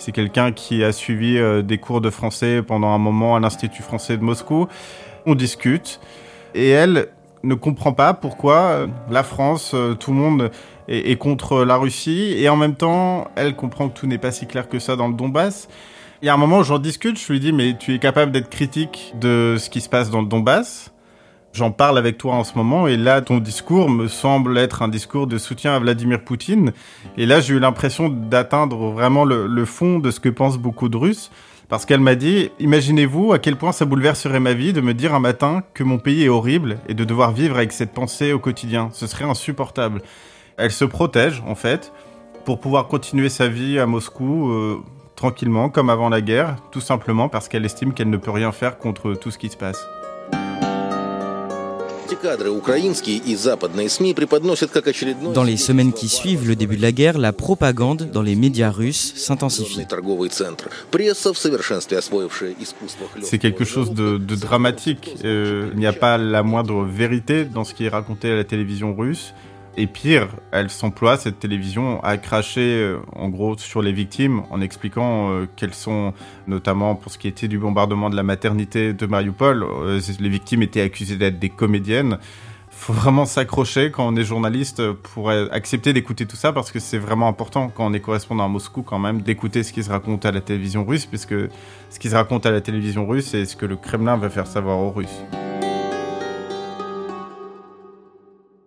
C'est 0.04 0.10
quelqu'un 0.12 0.50
qui 0.50 0.82
a 0.82 0.90
suivi 0.90 1.38
des 1.62 1.78
cours 1.78 2.00
de 2.00 2.10
français 2.10 2.60
pendant 2.60 2.88
un 2.88 2.98
moment 2.98 3.36
à 3.36 3.40
l'Institut 3.40 3.82
français 3.82 4.16
de 4.16 4.24
Moscou. 4.24 4.66
On 5.26 5.36
discute 5.36 6.00
et 6.54 6.70
elle 6.70 7.08
ne 7.44 7.54
comprend 7.54 7.92
pas 7.92 8.14
pourquoi 8.14 8.56
euh, 8.56 8.86
la 9.10 9.22
France, 9.22 9.72
euh, 9.74 9.94
tout 9.94 10.12
le 10.12 10.16
monde 10.16 10.50
est, 10.88 11.16
contre 11.16 11.64
la 11.64 11.76
Russie, 11.76 12.34
et 12.36 12.48
en 12.48 12.56
même 12.56 12.74
temps, 12.74 13.28
elle 13.36 13.54
comprend 13.54 13.88
que 13.88 13.98
tout 13.98 14.06
n'est 14.06 14.18
pas 14.18 14.32
si 14.32 14.46
clair 14.46 14.68
que 14.68 14.78
ça 14.78 14.96
dans 14.96 15.08
le 15.08 15.14
Donbass. 15.14 15.68
Il 16.20 16.26
y 16.26 16.28
a 16.28 16.34
un 16.34 16.36
moment 16.36 16.58
où 16.58 16.64
j'en 16.64 16.78
discute, 16.78 17.18
je 17.18 17.32
lui 17.32 17.40
dis, 17.40 17.52
mais 17.52 17.76
tu 17.78 17.94
es 17.94 17.98
capable 17.98 18.32
d'être 18.32 18.50
critique 18.50 19.14
de 19.20 19.56
ce 19.58 19.70
qui 19.70 19.80
se 19.80 19.88
passe 19.88 20.10
dans 20.10 20.20
le 20.20 20.28
Donbass 20.28 20.91
J'en 21.52 21.70
parle 21.70 21.98
avec 21.98 22.16
toi 22.16 22.34
en 22.34 22.44
ce 22.44 22.56
moment, 22.56 22.88
et 22.88 22.96
là, 22.96 23.20
ton 23.20 23.36
discours 23.36 23.90
me 23.90 24.08
semble 24.08 24.56
être 24.56 24.80
un 24.80 24.88
discours 24.88 25.26
de 25.26 25.36
soutien 25.36 25.74
à 25.74 25.78
Vladimir 25.78 26.24
Poutine. 26.24 26.72
Et 27.18 27.26
là, 27.26 27.40
j'ai 27.40 27.52
eu 27.52 27.58
l'impression 27.58 28.08
d'atteindre 28.08 28.90
vraiment 28.90 29.26
le, 29.26 29.64
fond 29.66 29.98
de 29.98 30.10
ce 30.10 30.18
que 30.18 30.30
pensent 30.30 30.56
beaucoup 30.56 30.88
de 30.88 30.96
Russes. 30.96 31.30
Parce 31.68 31.84
qu'elle 31.84 32.00
m'a 32.00 32.14
dit, 32.14 32.50
imaginez-vous 32.58 33.34
à 33.34 33.38
quel 33.38 33.56
point 33.56 33.72
ça 33.72 33.84
bouleverserait 33.84 34.40
ma 34.40 34.54
vie 34.54 34.72
de 34.72 34.80
me 34.80 34.94
dire 34.94 35.14
un 35.14 35.20
matin 35.20 35.62
que 35.74 35.84
mon 35.84 35.98
pays 35.98 36.24
est 36.24 36.28
horrible 36.28 36.78
et 36.88 36.94
de 36.94 37.04
devoir 37.04 37.32
vivre 37.32 37.56
avec 37.56 37.72
cette 37.72 37.92
pensée 37.92 38.32
au 38.32 38.38
quotidien. 38.38 38.88
Ce 38.92 39.06
serait 39.06 39.24
insupportable. 39.24 40.02
Elle 40.56 40.70
se 40.70 40.86
protège, 40.86 41.42
en 41.46 41.54
fait, 41.54 41.92
pour 42.46 42.60
pouvoir 42.60 42.88
continuer 42.88 43.28
sa 43.28 43.48
vie 43.48 43.78
à 43.78 43.86
Moscou 43.86 44.50
euh, 44.50 44.78
tranquillement, 45.16 45.68
comme 45.68 45.90
avant 45.90 46.08
la 46.08 46.22
guerre, 46.22 46.56
tout 46.70 46.80
simplement 46.80 47.28
parce 47.28 47.48
qu'elle 47.48 47.64
estime 47.66 47.92
qu'elle 47.92 48.10
ne 48.10 48.16
peut 48.16 48.30
rien 48.30 48.52
faire 48.52 48.78
contre 48.78 49.12
tout 49.14 49.30
ce 49.30 49.38
qui 49.38 49.50
se 49.50 49.56
passe. 49.56 49.86
Dans 55.34 55.44
les 55.44 55.56
semaines 55.56 55.92
qui 55.92 56.08
suivent 56.08 56.46
le 56.46 56.56
début 56.56 56.76
de 56.76 56.82
la 56.82 56.92
guerre, 56.92 57.18
la 57.18 57.32
propagande 57.32 58.10
dans 58.10 58.22
les 58.22 58.34
médias 58.34 58.70
russes 58.70 59.14
s'intensifie. 59.16 59.86
C'est 63.22 63.38
quelque 63.38 63.64
chose 63.64 63.92
de, 63.92 64.18
dramatique. 64.36 65.16
Euh, 65.24 65.70
il 65.72 65.78
n'y 65.78 65.86
a 65.86 65.92
pas 65.92 66.18
la 66.18 66.42
moindre 66.42 66.84
vérité 66.84 67.44
dans 67.44 67.64
ce 67.64 67.74
qui 67.74 67.86
est 67.86 67.88
raconté 67.88 68.30
à 68.30 68.34
la 68.34 68.44
télévision 68.44 68.94
russe. 68.94 69.34
Et 69.78 69.86
pire, 69.86 70.28
elle 70.50 70.68
s'emploie, 70.68 71.16
cette 71.16 71.38
télévision, 71.38 72.02
à 72.04 72.18
cracher 72.18 72.60
euh, 72.60 72.98
en 73.16 73.30
gros 73.30 73.56
sur 73.56 73.80
les 73.80 73.92
victimes 73.92 74.42
en 74.50 74.60
expliquant 74.60 75.30
euh, 75.30 75.46
qu'elles 75.56 75.72
sont, 75.72 76.12
notamment 76.46 76.94
pour 76.94 77.10
ce 77.10 77.16
qui 77.16 77.26
était 77.26 77.48
du 77.48 77.58
bombardement 77.58 78.10
de 78.10 78.16
la 78.16 78.22
maternité 78.22 78.92
de 78.92 79.06
Mariupol, 79.06 79.62
euh, 79.62 80.00
les 80.20 80.28
victimes 80.28 80.62
étaient 80.62 80.82
accusées 80.82 81.16
d'être 81.16 81.38
des 81.38 81.48
comédiennes. 81.48 82.18
Faut 82.68 82.92
vraiment 82.92 83.24
s'accrocher 83.24 83.90
quand 83.90 84.06
on 84.06 84.16
est 84.16 84.24
journaliste 84.24 84.92
pour 84.92 85.30
accepter 85.30 85.92
d'écouter 85.92 86.26
tout 86.26 86.36
ça 86.36 86.52
parce 86.52 86.72
que 86.72 86.80
c'est 86.80 86.98
vraiment 86.98 87.28
important 87.28 87.68
quand 87.68 87.86
on 87.86 87.92
est 87.92 88.00
correspondant 88.00 88.44
à 88.44 88.48
Moscou 88.48 88.82
quand 88.82 88.98
même 88.98 89.20
d'écouter 89.20 89.62
ce 89.62 89.72
qui 89.72 89.84
se 89.84 89.90
raconte 89.90 90.24
à 90.24 90.32
la 90.32 90.40
télévision 90.40 90.84
russe 90.84 91.06
puisque 91.06 91.34
ce 91.90 91.98
qui 91.98 92.08
se 92.08 92.14
raconte 92.14 92.44
à 92.46 92.50
la 92.50 92.62
télévision 92.62 93.06
russe 93.06 93.26
c'est 93.26 93.44
ce 93.44 93.56
que 93.56 93.66
le 93.66 93.76
Kremlin 93.76 94.16
va 94.16 94.30
faire 94.30 94.46
savoir 94.46 94.78
aux 94.78 94.90
Russes. 94.90 95.22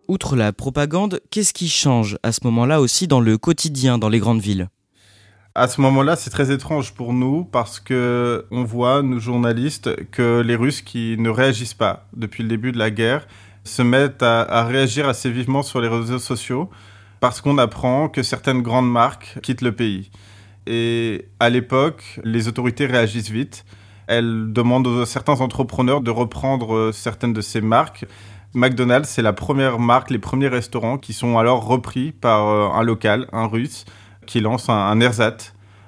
Outre 0.07 0.35
la 0.35 0.53
propagande, 0.53 1.19
qu'est-ce 1.31 1.53
qui 1.53 1.67
change 1.67 2.19
à 2.21 2.31
ce 2.31 2.41
moment-là 2.43 2.79
aussi 2.79 3.07
dans 3.07 3.19
le 3.19 3.39
quotidien 3.39 3.97
dans 3.97 4.09
les 4.09 4.19
grandes 4.19 4.39
villes? 4.39 4.69
À 5.55 5.67
ce 5.67 5.81
moment-là, 5.81 6.15
c'est 6.15 6.29
très 6.29 6.51
étrange 6.51 6.93
pour 6.93 7.13
nous 7.13 7.43
parce 7.43 7.79
que 7.79 8.45
on 8.51 8.63
voit, 8.63 9.01
nous 9.01 9.19
journalistes, 9.19 9.95
que 10.11 10.41
les 10.41 10.55
Russes 10.55 10.81
qui 10.81 11.15
ne 11.17 11.29
réagissent 11.29 11.73
pas 11.73 12.07
depuis 12.15 12.43
le 12.43 12.49
début 12.49 12.71
de 12.71 12.77
la 12.77 12.91
guerre 12.91 13.27
se 13.63 13.81
mettent 13.81 14.21
à, 14.21 14.41
à 14.41 14.65
réagir 14.65 15.07
assez 15.07 15.31
vivement 15.31 15.63
sur 15.63 15.81
les 15.81 15.87
réseaux 15.87 16.19
sociaux 16.19 16.69
parce 17.19 17.41
qu'on 17.41 17.57
apprend 17.57 18.07
que 18.07 18.21
certaines 18.21 18.61
grandes 18.61 18.91
marques 18.91 19.39
quittent 19.41 19.63
le 19.63 19.71
pays. 19.71 20.11
Et 20.67 21.29
à 21.39 21.49
l'époque, 21.49 22.19
les 22.23 22.47
autorités 22.47 22.85
réagissent 22.85 23.31
vite. 23.31 23.65
Elles 24.07 24.53
demandent 24.53 25.01
à 25.01 25.05
certains 25.07 25.41
entrepreneurs 25.41 26.01
de 26.01 26.11
reprendre 26.11 26.91
certaines 26.91 27.33
de 27.33 27.41
ces 27.41 27.61
marques 27.61 28.05
McDonald's, 28.55 29.09
c'est 29.09 29.21
la 29.21 29.33
première 29.33 29.79
marque, 29.79 30.09
les 30.09 30.19
premiers 30.19 30.47
restaurants 30.47 30.97
qui 30.97 31.13
sont 31.13 31.37
alors 31.37 31.65
repris 31.65 32.11
par 32.13 32.47
euh, 32.47 32.69
un 32.69 32.83
local, 32.83 33.27
un 33.33 33.47
russe, 33.47 33.85
qui 34.25 34.39
lance 34.39 34.69
un, 34.69 34.73
un 34.73 34.99
ersat 35.01 35.37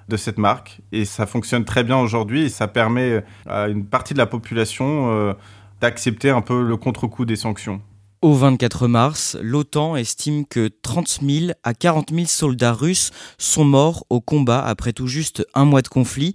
de 0.09 0.17
cette 0.17 0.38
marque. 0.38 0.81
Et 0.91 1.05
ça 1.05 1.25
fonctionne 1.25 1.65
très 1.65 1.83
bien 1.83 1.97
aujourd'hui 1.97 2.43
et 2.43 2.50
ça 2.50 2.67
permet 2.67 3.12
euh, 3.12 3.21
à 3.47 3.67
une 3.67 3.86
partie 3.86 4.13
de 4.13 4.19
la 4.19 4.25
population 4.25 5.12
euh, 5.12 5.33
d'accepter 5.81 6.29
un 6.29 6.41
peu 6.41 6.62
le 6.62 6.77
contre-coup 6.77 7.25
des 7.25 7.36
sanctions. 7.36 7.81
Au 8.24 8.33
24 8.33 8.88
mars, 8.88 9.38
l'OTAN 9.43 9.95
estime 9.95 10.47
que 10.47 10.71
30 10.81 11.19
000 11.21 11.51
à 11.63 11.75
40 11.75 12.09
000 12.12 12.25
soldats 12.25 12.74
russes 12.74 13.12
sont 13.38 13.63
morts 13.63 14.07
au 14.09 14.21
combat 14.21 14.59
après 14.59 14.91
tout 14.91 15.05
juste 15.05 15.45
un 15.53 15.65
mois 15.65 15.83
de 15.83 15.88
conflit. 15.88 16.33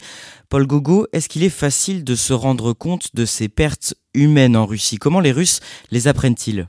Paul 0.49 0.65
Gogo, 0.65 1.09
est-ce 1.13 1.29
qu'il 1.29 1.43
est 1.43 1.49
facile 1.49 2.05
de 2.05 2.15
se 2.15 2.33
rendre 2.33 2.73
compte 2.73 3.17
de 3.17 3.25
ces 3.25 3.49
pertes 3.49 3.95
humaines 4.15 4.57
en 4.57 4.65
Russie? 4.65 4.99
Comment 4.99 5.19
les 5.19 5.33
Russes 5.33 5.59
les 5.91 6.07
apprennent-ils? 6.07 6.69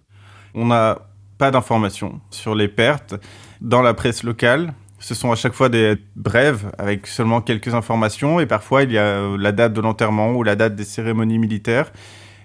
On 0.55 0.65
n'a 0.65 0.98
pas 1.38 1.51
d'informations 1.51 2.20
sur 2.32 2.55
les 2.55 2.67
pertes. 2.67 3.13
Dans 3.62 3.84
la 3.84 3.93
presse 3.93 4.24
locale, 4.24 4.74
ce 4.98 5.13
sont 5.13 5.32
à 5.32 5.36
chaque 5.36 5.53
fois 5.53 5.70
des 5.70 5.96
brèves 6.15 6.72
avec 6.79 7.05
seulement 7.05 7.41
quelques 7.41 7.75
informations 7.75 8.39
et 8.39 8.48
parfois 8.48 8.82
il 8.82 8.91
y 8.91 8.98
a 8.98 9.38
la 9.38 9.51
date 9.51 9.74
de 9.74 9.82
l'enterrement 9.82 10.32
ou 10.32 10.41
la 10.41 10.55
date 10.55 10.75
des 10.75 10.86
cérémonies 10.86 11.38
militaires. 11.38 11.91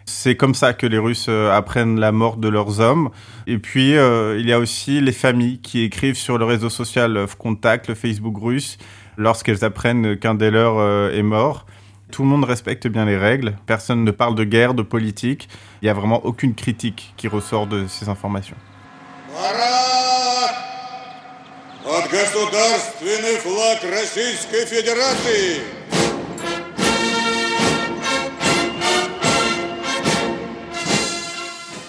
C'est 0.09 0.37
comme 0.37 0.55
ça 0.55 0.73
que 0.73 0.87
les 0.87 0.97
Russes 0.97 1.27
euh, 1.29 1.55
apprennent 1.55 2.01
la 2.01 2.13
mort 2.13 2.39
de 2.39 2.49
leurs 2.49 2.81
hommes. 2.81 3.11
Et 3.47 3.59
puis, 3.59 3.95
euh, 3.95 4.39
il 4.41 4.49
y 4.49 4.55
a 4.55 4.59
aussi 4.59 5.03
les 5.03 5.13
familles 5.13 5.61
qui 5.61 5.83
écrivent 5.83 6.17
sur 6.17 6.39
le 6.39 6.47
réseau 6.47 6.71
social 6.71 7.27
Contact, 7.39 7.89
le 7.89 7.95
Facebook 7.95 8.37
russe, 8.41 8.79
lorsqu'elles 9.19 9.67
apprennent 9.67 10.19
qu'un 10.19 10.35
des 10.35 10.51
leurs 10.51 10.79
euh, 10.79 11.13
est 11.13 11.23
mort. 11.23 11.67
Tout 12.11 12.23
le 12.23 12.29
monde 12.29 12.45
respecte 12.45 12.89
bien 12.89 13.05
les 13.05 13.19
règles. 13.19 13.57
Personne 13.67 14.03
ne 14.03 14.11
parle 14.11 14.35
de 14.35 14.45
guerre, 14.45 14.73
de 14.73 14.83
politique. 14.83 15.47
Il 15.83 15.85
n'y 15.85 15.91
a 15.91 15.95
vraiment 15.95 16.25
aucune 16.25 16.55
critique 16.55 17.13
qui 17.19 17.29
ressort 17.29 17.67
de 17.67 17.87
ces 17.87 18.09
informations. 18.09 18.57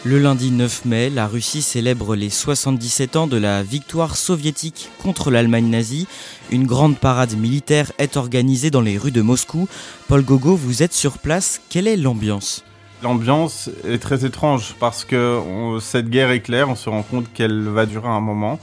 Le 0.05 0.17
lundi 0.17 0.51
9 0.51 0.85
mai, 0.85 1.09
la 1.09 1.27
Russie 1.27 1.61
célèbre 1.61 2.15
les 2.15 2.29
77 2.29 3.17
ans 3.17 3.27
de 3.27 3.35
la 3.35 3.63
victoire 3.63 4.15
soviétique 4.15 4.89
contre 5.03 5.29
l'Allemagne 5.29 5.69
nazie. 5.69 6.07
Une 6.51 6.65
grande 6.65 6.97
parade 6.97 7.35
militaire 7.35 7.91
est 7.97 8.15
organisée 8.15 8.71
dans 8.71 8.79
les 8.79 8.97
rues 8.97 9.11
de 9.11 9.21
Moscou. 9.21 9.67
Paul 10.07 10.23
Gogo, 10.23 10.55
vous 10.55 10.83
êtes 10.83 10.93
sur 10.93 11.17
place. 11.17 11.59
Quelle 11.69 11.85
est 11.85 11.97
l'ambiance? 11.97 12.63
L'ambiance 13.03 13.69
est 13.85 13.97
très 13.99 14.23
étrange 14.23 14.73
parce 14.79 15.03
que 15.03 15.41
cette 15.81 16.09
guerre 16.09 16.31
éclair, 16.31 16.69
on 16.69 16.75
se 16.75 16.89
rend 16.89 17.03
compte 17.03 17.25
qu'elle 17.33 17.67
va 17.67 17.85
durer 17.85 18.07
un 18.07 18.21
moment. 18.21 18.57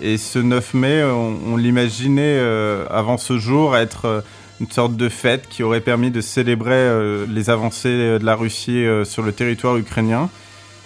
Et 0.00 0.18
ce 0.18 0.40
9 0.40 0.74
mai, 0.74 1.04
on, 1.04 1.56
l'imaginait 1.56 2.38
euh, 2.40 2.84
avant 2.90 3.16
ce 3.16 3.38
jour 3.38 3.76
être 3.76 4.06
euh, 4.06 4.20
une 4.60 4.68
sorte 4.68 4.96
de 4.96 5.08
fête 5.08 5.48
qui 5.48 5.62
aurait 5.62 5.80
permis 5.80 6.10
de 6.10 6.20
célébrer 6.20 6.72
euh, 6.74 7.26
les 7.28 7.48
avancées 7.48 8.18
de 8.18 8.24
la 8.24 8.34
Russie 8.34 8.84
sur 9.04 9.22
le 9.22 9.30
territoire 9.30 9.76
ukrainien. 9.76 10.30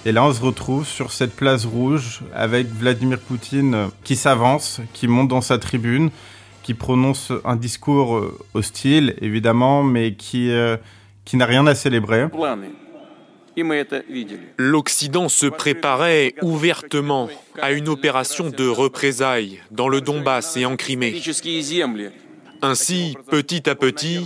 Et 0.07 0.13
là, 0.13 0.25
on 0.25 0.33
se 0.33 0.41
retrouve 0.41 0.87
sur 0.87 1.13
cette 1.13 1.35
place 1.35 1.65
rouge 1.65 2.21
avec 2.35 2.69
Vladimir 2.69 3.19
Poutine 3.19 3.75
euh, 3.75 3.87
qui 4.05 4.15
s'avance, 4.15 4.81
qui 4.93 5.09
monte 5.09 5.29
dans 5.29 5.41
sa 5.41 5.59
tribune, 5.59 6.11
qui 6.63 6.75
prononce 6.75 7.33
un 7.45 7.57
discours 7.57 8.17
euh, 8.17 8.39
hostile, 8.55 9.17
évidemment, 9.21 9.83
mais 9.83 10.15
qui, 10.15 10.51
euh, 10.53 10.77
qui 11.25 11.37
n'a 11.37 11.47
rien 11.47 11.67
à 11.67 11.75
célébrer. 11.75 12.27
L'Occident 14.57 15.29
se 15.29 15.47
préparait 15.47 16.35
ouvertement 16.43 17.29
à 17.61 17.73
une 17.73 17.89
opération 17.89 18.51
de 18.51 18.69
représailles 18.69 19.61
dans 19.73 19.89
le 19.89 20.01
Donbass 20.01 20.57
et 20.57 20.65
en 20.65 20.77
Crimée. 20.77 21.21
Ainsi, 22.63 23.17
petit 23.31 23.69
à 23.69 23.75
petit, 23.75 24.21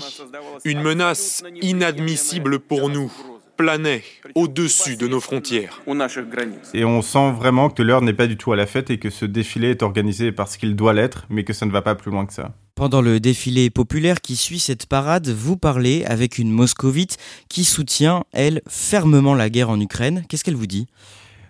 une 0.64 0.82
menace 0.82 1.42
inadmissible 1.62 2.58
pour 2.58 2.90
nous 2.90 3.10
planait 3.62 4.02
au-dessus 4.34 4.96
de 4.96 5.06
nos 5.06 5.20
frontières. 5.20 5.80
Et 6.74 6.84
on 6.84 7.00
sent 7.00 7.32
vraiment 7.32 7.70
que 7.70 7.82
l'heure 7.82 8.02
n'est 8.02 8.12
pas 8.12 8.26
du 8.26 8.36
tout 8.36 8.52
à 8.52 8.56
la 8.56 8.66
fête 8.66 8.90
et 8.90 8.98
que 8.98 9.08
ce 9.08 9.24
défilé 9.24 9.70
est 9.70 9.84
organisé 9.84 10.32
parce 10.32 10.56
qu'il 10.56 10.74
doit 10.74 10.92
l'être, 10.92 11.26
mais 11.30 11.44
que 11.44 11.52
ça 11.52 11.64
ne 11.64 11.70
va 11.70 11.80
pas 11.80 11.94
plus 11.94 12.10
loin 12.10 12.26
que 12.26 12.32
ça. 12.32 12.52
Pendant 12.74 13.00
le 13.00 13.20
défilé 13.20 13.70
populaire 13.70 14.20
qui 14.20 14.34
suit 14.34 14.58
cette 14.58 14.86
parade, 14.86 15.28
vous 15.28 15.56
parlez 15.56 16.04
avec 16.06 16.38
une 16.38 16.50
moscovite 16.50 17.18
qui 17.48 17.62
soutient, 17.62 18.24
elle, 18.32 18.62
fermement 18.66 19.34
la 19.34 19.48
guerre 19.48 19.70
en 19.70 19.78
Ukraine. 19.78 20.24
Qu'est-ce 20.28 20.42
qu'elle 20.42 20.56
vous 20.56 20.66
dit? 20.66 20.88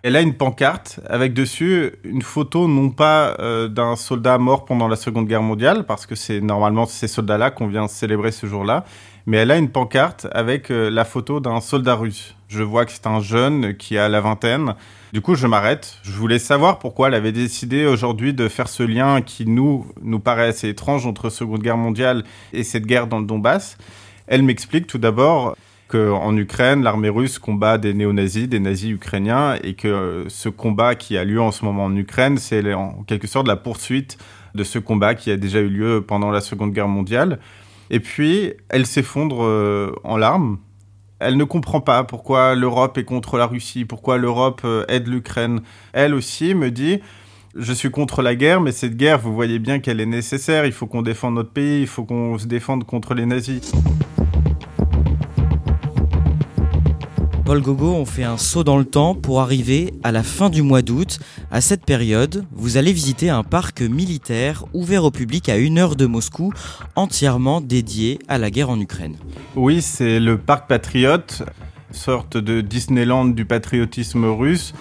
Elle 0.03 0.17
a 0.17 0.21
une 0.21 0.35
pancarte 0.35 0.99
avec 1.09 1.33
dessus 1.33 1.93
une 2.03 2.23
photo 2.23 2.67
non 2.67 2.91
pas 2.91 3.37
euh, 3.39 3.69
d'un 3.69 3.95
soldat 3.95 4.37
mort 4.37 4.65
pendant 4.65 4.89
la 4.89 4.97
Seconde 4.97 5.29
Guerre 5.29 5.43
mondiale, 5.43 5.87
parce 5.87 6.07
que 6.07 6.17
c'est 6.17 6.41
normalement 6.41 6.87
ces 6.87 7.07
soldats-là 7.07 7.53
qu'on 7.53 7.69
vient 7.69 7.87
célébrer 7.87 8.33
ce 8.33 8.47
jour-là, 8.47 8.85
mais 9.27 9.39
elle 9.39 9.51
a 9.51 9.59
une 9.59 9.71
pancarte 9.71 10.27
avec 10.33 10.71
euh, 10.71 10.91
la 10.91 11.05
photo 11.05 11.41
d'un 11.41 11.61
soldat 11.61 11.95
russe. 11.95 12.35
Je 12.49 12.63
vois 12.63 12.85
que 12.85 12.93
c'est 12.93 13.07
un 13.07 13.21
jeune 13.21 13.77
qui 13.77 13.97
a 13.99 14.09
la 14.09 14.21
vingtaine. 14.21 14.75
Du 15.13 15.21
coup, 15.21 15.35
je 15.35 15.47
m'arrête. 15.47 15.99
Je 16.03 16.13
voulais 16.13 16.39
savoir 16.39 16.79
pourquoi 16.79 17.09
elle 17.09 17.15
avait 17.15 17.33
décidé 17.33 17.87
aujourd'hui 17.87 18.35
de 18.35 18.49
faire 18.49 18.69
ce 18.69 18.83
lien 18.83 19.23
qui 19.23 19.47
nous 19.47 19.87
nous 20.03 20.21
paraît 20.21 20.49
assez 20.49 20.69
étrange 20.69 21.07
entre 21.07 21.31
Seconde 21.31 21.63
Guerre 21.63 21.77
mondiale 21.77 22.25
et 22.53 22.65
cette 22.65 22.87
guerre 22.87 23.07
dans 23.07 23.21
le 23.21 23.27
Donbass. 23.27 23.79
Elle 24.27 24.43
m'explique 24.43 24.87
tout 24.87 24.99
d'abord 24.99 25.57
en 25.95 26.37
Ukraine, 26.37 26.83
l'armée 26.83 27.09
russe 27.09 27.39
combat 27.39 27.79
des 27.79 27.95
néo-nazis, 27.95 28.49
des 28.49 28.61
nazis 28.61 28.91
ukrainiens, 28.91 29.57
et 29.63 29.75
que 29.75 30.25
ce 30.29 30.49
combat 30.49 30.95
qui 30.95 31.17
a 31.17 31.25
lieu 31.25 31.41
en 31.41 31.53
ce 31.53 31.65
moment 31.65 31.85
en 31.85 31.97
Ukraine, 31.97 32.39
c'est 32.39 32.73
en 32.73 33.03
quelque 33.07 33.27
sorte 33.27 33.47
la 33.47 33.57
poursuite 33.57 34.19
de 34.55 34.65
ce 34.65 34.79
combat 34.79 35.15
qui 35.15 35.31
a 35.31 35.37
déjà 35.37 35.61
eu 35.61 35.69
lieu 35.69 36.05
pendant 36.07 36.31
la 36.31 36.41
Seconde 36.41 36.73
Guerre 36.73 36.89
mondiale. 36.89 37.39
Et 37.93 38.01
puis, 38.01 38.55
elle 38.71 38.87
s'effondre 38.87 39.45
euh, 39.45 39.93
en 40.03 40.17
larmes. 40.17 40.59
Elle 41.21 41.37
ne 41.37 41.45
comprend 41.45 41.83
pas 41.83 42.03
pourquoi 42.03 42.55
l'Europe 42.55 42.97
est 42.97 43.05
contre 43.05 43.37
la 43.37 43.47
Russie, 43.47 43.85
pourquoi 43.85 44.17
l'Europe 44.17 44.63
euh, 44.65 44.85
aide 44.89 45.07
l'Ukraine. 45.07 45.61
Elle 45.93 46.15
aussi 46.15 46.55
me 46.55 46.71
dit, 46.71 47.01
je 47.55 47.73
suis 47.73 47.91
contre 47.91 48.23
la 48.23 48.35
guerre, 48.35 48.63
mais 48.63 48.73
cette 48.73 48.97
guerre, 48.97 49.19
vous 49.19 49.35
voyez 49.35 49.59
bien 49.59 49.79
qu'elle 49.79 50.01
est 50.01 50.07
nécessaire, 50.07 50.65
il 50.65 50.73
faut 50.73 50.87
qu'on 50.87 51.03
défende 51.03 51.35
notre 51.35 51.51
pays, 51.51 51.83
il 51.83 51.87
faut 51.87 52.05
qu'on 52.05 52.39
se 52.39 52.47
défende 52.47 52.85
contre 52.85 53.13
les 53.13 53.27
nazis. 53.27 53.73
Paul 57.53 57.61
Gogo, 57.61 57.93
on 57.93 58.07
fait 58.07 58.25
un 58.25 58.39
saut 58.39 58.65
dans 58.65 58.79
le 58.79 58.87
temps 58.87 59.15
pour 59.15 59.43
arriver 59.43 59.93
à 60.05 60.11
la 60.11 60.23
fin 60.23 60.49
du 60.49 60.63
mois 60.63 60.81
d'août. 60.81 61.19
À 61.51 61.61
cette 61.61 61.85
période, 61.85 62.47
vous 62.51 62.79
allez 62.79 62.95
visiter 62.95 63.29
un 63.29 63.43
parc 63.43 63.83
militaire 63.83 64.65
ouvert 64.73 65.05
au 65.05 65.11
public 65.11 65.51
à 65.51 65.59
une 65.59 65.77
heure 65.77 65.95
de 65.95 66.07
Moscou, 66.07 66.55
entièrement 66.97 67.61
dédié 67.61 68.21
à 68.27 68.39
la 68.39 68.51
guerre 68.51 68.71
en 68.71 68.81
Ukraine. 68.81 69.19
Oui, 69.55 69.83
c'est 69.83 70.19
le 70.19 70.39
parc 70.39 70.67
Patriote 70.67 71.43
sorte 71.91 72.39
de 72.39 72.63
Disneyland 72.63 73.27
du 73.27 73.45
patriotisme 73.45 74.25
russe. 74.25 74.73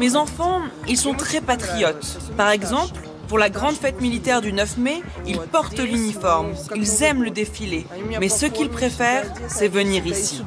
Mes 0.00 0.16
enfants, 0.16 0.62
ils 0.88 0.96
sont 0.96 1.12
très 1.12 1.42
patriotes. 1.42 2.18
Par 2.38 2.48
exemple, 2.48 3.00
pour 3.28 3.38
la 3.38 3.50
grande 3.50 3.74
fête 3.74 4.00
militaire 4.00 4.40
du 4.40 4.52
9 4.52 4.78
mai, 4.78 5.02
ils 5.26 5.38
portent 5.38 5.78
l'uniforme, 5.78 6.52
ils 6.74 7.02
aiment 7.02 7.22
le 7.22 7.30
défilé, 7.30 7.86
mais 8.20 8.28
ce 8.28 8.46
qu'ils 8.46 8.68
préfèrent, 8.68 9.26
c'est 9.48 9.68
venir 9.68 10.06
ici. 10.06 10.42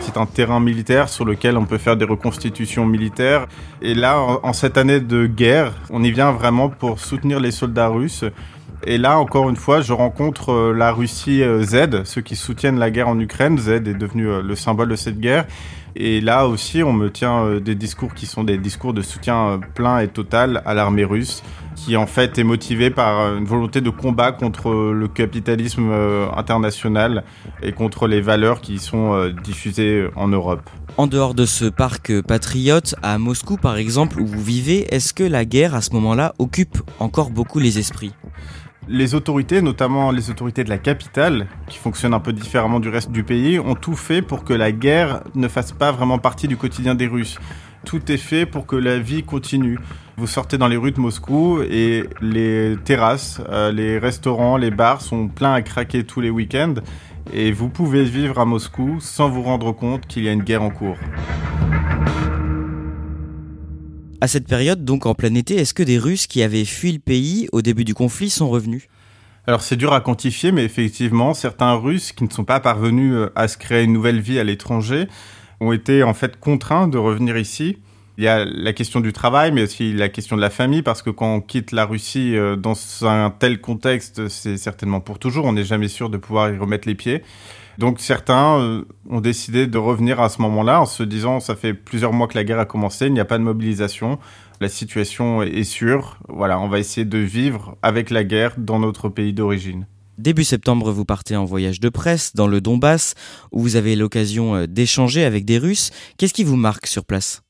C'est 0.00 0.16
un 0.16 0.26
terrain 0.26 0.60
militaire 0.60 1.08
sur 1.08 1.24
lequel 1.24 1.56
on 1.56 1.64
peut 1.64 1.78
faire 1.78 1.96
des 1.96 2.04
reconstitutions 2.04 2.86
militaires. 2.86 3.46
Et 3.82 3.94
là, 3.94 4.20
en 4.42 4.52
cette 4.52 4.76
année 4.76 5.00
de 5.00 5.26
guerre, 5.26 5.72
on 5.90 6.02
y 6.02 6.10
vient 6.10 6.32
vraiment 6.32 6.68
pour 6.68 7.00
soutenir 7.00 7.40
les 7.40 7.50
soldats 7.50 7.88
russes. 7.88 8.24
Et 8.86 8.96
là, 8.96 9.18
encore 9.18 9.50
une 9.50 9.56
fois, 9.56 9.82
je 9.82 9.92
rencontre 9.92 10.52
euh, 10.52 10.72
la 10.72 10.90
Russie 10.92 11.42
euh, 11.42 11.62
Z, 11.62 12.04
ceux 12.04 12.22
qui 12.22 12.34
soutiennent 12.34 12.78
la 12.78 12.90
guerre 12.90 13.08
en 13.08 13.18
Ukraine. 13.20 13.58
Z 13.58 13.68
est 13.68 13.80
devenu 13.80 14.26
euh, 14.26 14.42
le 14.42 14.54
symbole 14.54 14.88
de 14.88 14.96
cette 14.96 15.20
guerre. 15.20 15.44
Et 15.96 16.20
là 16.20 16.46
aussi, 16.46 16.82
on 16.82 16.92
me 16.92 17.10
tient 17.10 17.44
euh, 17.44 17.60
des 17.60 17.74
discours 17.74 18.14
qui 18.14 18.26
sont 18.26 18.44
des 18.44 18.58
discours 18.58 18.94
de 18.94 19.02
soutien 19.02 19.48
euh, 19.48 19.58
plein 19.74 19.98
et 19.98 20.08
total 20.08 20.62
à 20.64 20.74
l'armée 20.74 21.04
russe, 21.04 21.42
qui 21.74 21.96
en 21.96 22.06
fait 22.06 22.38
est 22.38 22.44
motivé 22.44 22.90
par 22.90 23.20
euh, 23.20 23.38
une 23.38 23.44
volonté 23.44 23.80
de 23.80 23.90
combat 23.90 24.32
contre 24.32 24.70
le 24.70 25.08
capitalisme 25.08 25.90
international 26.36 27.24
et 27.62 27.72
contre 27.72 28.06
les 28.06 28.20
valeurs 28.20 28.60
qui 28.60 28.78
sont 28.78 29.30
diffusées 29.42 30.08
en 30.16 30.28
Europe. 30.28 30.68
En 30.96 31.06
dehors 31.06 31.34
de 31.34 31.46
ce 31.46 31.64
parc 31.64 32.20
patriote, 32.22 32.94
à 33.02 33.18
Moscou 33.18 33.56
par 33.56 33.76
exemple, 33.76 34.20
où 34.20 34.26
vous 34.26 34.42
vivez, 34.42 34.92
est-ce 34.94 35.12
que 35.12 35.24
la 35.24 35.44
guerre 35.44 35.74
à 35.74 35.80
ce 35.80 35.92
moment-là 35.92 36.34
occupe 36.38 36.78
encore 36.98 37.30
beaucoup 37.30 37.58
les 37.58 37.78
esprits? 37.78 38.12
Les 38.90 39.14
autorités, 39.14 39.62
notamment 39.62 40.10
les 40.10 40.30
autorités 40.30 40.64
de 40.64 40.68
la 40.68 40.78
capitale, 40.78 41.46
qui 41.68 41.78
fonctionnent 41.78 42.12
un 42.12 42.20
peu 42.20 42.32
différemment 42.32 42.80
du 42.80 42.88
reste 42.88 43.12
du 43.12 43.22
pays, 43.22 43.60
ont 43.60 43.76
tout 43.76 43.94
fait 43.94 44.20
pour 44.20 44.42
que 44.42 44.52
la 44.52 44.72
guerre 44.72 45.22
ne 45.36 45.46
fasse 45.46 45.70
pas 45.70 45.92
vraiment 45.92 46.18
partie 46.18 46.48
du 46.48 46.56
quotidien 46.56 46.96
des 46.96 47.06
Russes. 47.06 47.38
Tout 47.84 48.10
est 48.10 48.18
fait 48.18 48.46
pour 48.46 48.66
que 48.66 48.74
la 48.74 48.98
vie 48.98 49.22
continue. 49.22 49.78
Vous 50.16 50.26
sortez 50.26 50.58
dans 50.58 50.66
les 50.66 50.76
rues 50.76 50.90
de 50.90 51.00
Moscou 51.00 51.62
et 51.62 52.04
les 52.20 52.76
terrasses, 52.84 53.40
euh, 53.48 53.70
les 53.70 53.98
restaurants, 53.98 54.56
les 54.56 54.72
bars 54.72 55.00
sont 55.00 55.28
pleins 55.28 55.54
à 55.54 55.62
craquer 55.62 56.04
tous 56.04 56.20
les 56.20 56.28
week-ends 56.28 56.74
et 57.32 57.52
vous 57.52 57.68
pouvez 57.68 58.04
vivre 58.04 58.38
à 58.40 58.44
Moscou 58.44 58.98
sans 59.00 59.30
vous 59.30 59.42
rendre 59.42 59.72
compte 59.72 60.06
qu'il 60.06 60.24
y 60.24 60.28
a 60.28 60.32
une 60.32 60.42
guerre 60.42 60.62
en 60.62 60.70
cours. 60.70 60.98
À 64.22 64.28
cette 64.28 64.46
période, 64.46 64.84
donc 64.84 65.06
en 65.06 65.14
plein 65.14 65.34
été, 65.34 65.54
est-ce 65.54 65.72
que 65.72 65.82
des 65.82 65.96
Russes 65.96 66.26
qui 66.26 66.42
avaient 66.42 66.66
fui 66.66 66.92
le 66.92 66.98
pays 66.98 67.48
au 67.52 67.62
début 67.62 67.84
du 67.84 67.94
conflit 67.94 68.28
sont 68.28 68.50
revenus? 68.50 68.86
Alors 69.46 69.62
c'est 69.62 69.76
dur 69.76 69.94
à 69.94 70.02
quantifier, 70.02 70.52
mais 70.52 70.62
effectivement, 70.62 71.32
certains 71.32 71.72
Russes 71.72 72.12
qui 72.12 72.24
ne 72.24 72.30
sont 72.30 72.44
pas 72.44 72.60
parvenus 72.60 73.14
euh, 73.14 73.32
à 73.34 73.48
se 73.48 73.56
créer 73.56 73.84
une 73.84 73.94
nouvelle 73.94 74.20
vie 74.20 74.38
à 74.38 74.44
l'étranger 74.44 75.08
ont 75.60 75.72
été 75.72 76.02
en 76.02 76.12
fait 76.12 76.38
contraints 76.38 76.86
de 76.86 76.98
revenir 76.98 77.38
ici. 77.38 77.78
Il 78.18 78.24
y 78.24 78.28
a 78.28 78.44
la 78.44 78.74
question 78.74 79.00
du 79.00 79.14
travail, 79.14 79.52
mais 79.52 79.62
aussi 79.62 79.94
la 79.94 80.10
question 80.10 80.36
de 80.36 80.42
la 80.42 80.50
famille, 80.50 80.82
parce 80.82 81.00
que 81.00 81.08
quand 81.08 81.36
on 81.36 81.40
quitte 81.40 81.72
la 81.72 81.86
Russie 81.86 82.36
euh, 82.36 82.56
dans 82.56 82.74
un 83.06 83.30
tel 83.30 83.62
contexte, 83.62 84.28
c'est 84.28 84.58
certainement 84.58 85.00
pour 85.00 85.18
toujours. 85.18 85.46
On 85.46 85.54
n'est 85.54 85.64
jamais 85.64 85.88
sûr 85.88 86.10
de 86.10 86.18
pouvoir 86.18 86.52
y 86.52 86.58
remettre 86.58 86.86
les 86.86 86.94
pieds. 86.94 87.22
Donc 87.80 87.98
certains 87.98 88.60
euh, 88.60 88.84
ont 89.08 89.22
décidé 89.22 89.66
de 89.66 89.78
revenir 89.78 90.20
à 90.20 90.28
ce 90.28 90.42
moment-là 90.42 90.82
en 90.82 90.84
se 90.84 91.02
disant 91.02 91.40
ça 91.40 91.56
fait 91.56 91.72
plusieurs 91.72 92.12
mois 92.12 92.28
que 92.28 92.36
la 92.36 92.44
guerre 92.44 92.58
a 92.58 92.66
commencé, 92.66 93.06
il 93.06 93.14
n'y 93.14 93.20
a 93.20 93.24
pas 93.24 93.38
de 93.38 93.42
mobilisation, 93.42 94.18
la 94.60 94.68
situation 94.68 95.42
est 95.42 95.64
sûre, 95.64 96.18
voilà, 96.28 96.60
on 96.60 96.68
va 96.68 96.78
essayer 96.78 97.06
de 97.06 97.16
vivre 97.16 97.78
avec 97.80 98.10
la 98.10 98.22
guerre 98.22 98.52
dans 98.58 98.78
notre 98.78 99.08
pays 99.08 99.32
d'origine. 99.32 99.86
Début 100.18 100.44
septembre, 100.44 100.92
vous 100.92 101.06
partez 101.06 101.36
en 101.36 101.46
voyage 101.46 101.80
de 101.80 101.88
presse 101.88 102.36
dans 102.36 102.48
le 102.48 102.60
Donbass, 102.60 103.14
où 103.50 103.62
vous 103.62 103.76
avez 103.76 103.96
l'occasion 103.96 104.56
euh, 104.56 104.66
d'échanger 104.66 105.24
avec 105.24 105.46
des 105.46 105.56
Russes. 105.56 105.90
Qu'est-ce 106.18 106.34
qui 106.34 106.44
vous 106.44 106.56
marque 106.56 106.86
sur 106.86 107.06
place? 107.06 107.40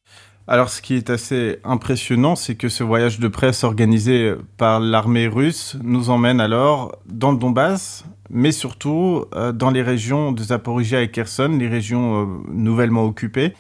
Alors, 0.50 0.68
ce 0.68 0.82
qui 0.82 0.96
est 0.96 1.10
assez 1.10 1.60
impressionnant, 1.62 2.34
c'est 2.34 2.56
que 2.56 2.68
ce 2.68 2.82
voyage 2.82 3.20
de 3.20 3.28
presse 3.28 3.62
organisé 3.62 4.34
par 4.56 4.80
l'armée 4.80 5.28
russe 5.28 5.76
nous 5.80 6.10
emmène 6.10 6.40
alors 6.40 6.96
dans 7.06 7.30
le 7.30 7.38
Donbass, 7.38 8.04
mais 8.30 8.50
surtout 8.50 9.26
euh, 9.36 9.52
dans 9.52 9.70
les 9.70 9.80
régions 9.80 10.32
de 10.32 10.42
Zaporizhia 10.42 11.02
et 11.02 11.10
Kherson, 11.12 11.56
les 11.56 11.68
régions 11.68 12.22
euh, 12.22 12.26
nouvellement 12.50 13.04
occupées. 13.04 13.54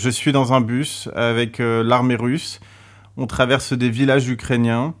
Je 0.00 0.10
suis 0.10 0.32
dans 0.32 0.52
un 0.52 0.60
bus 0.60 1.08
avec 1.14 1.60
euh, 1.60 1.84
l'armée 1.84 2.16
russe. 2.16 2.58
On 3.16 3.28
traverse 3.28 3.72
des 3.72 3.88
villages 3.88 4.28
ukrainiens 4.28 4.94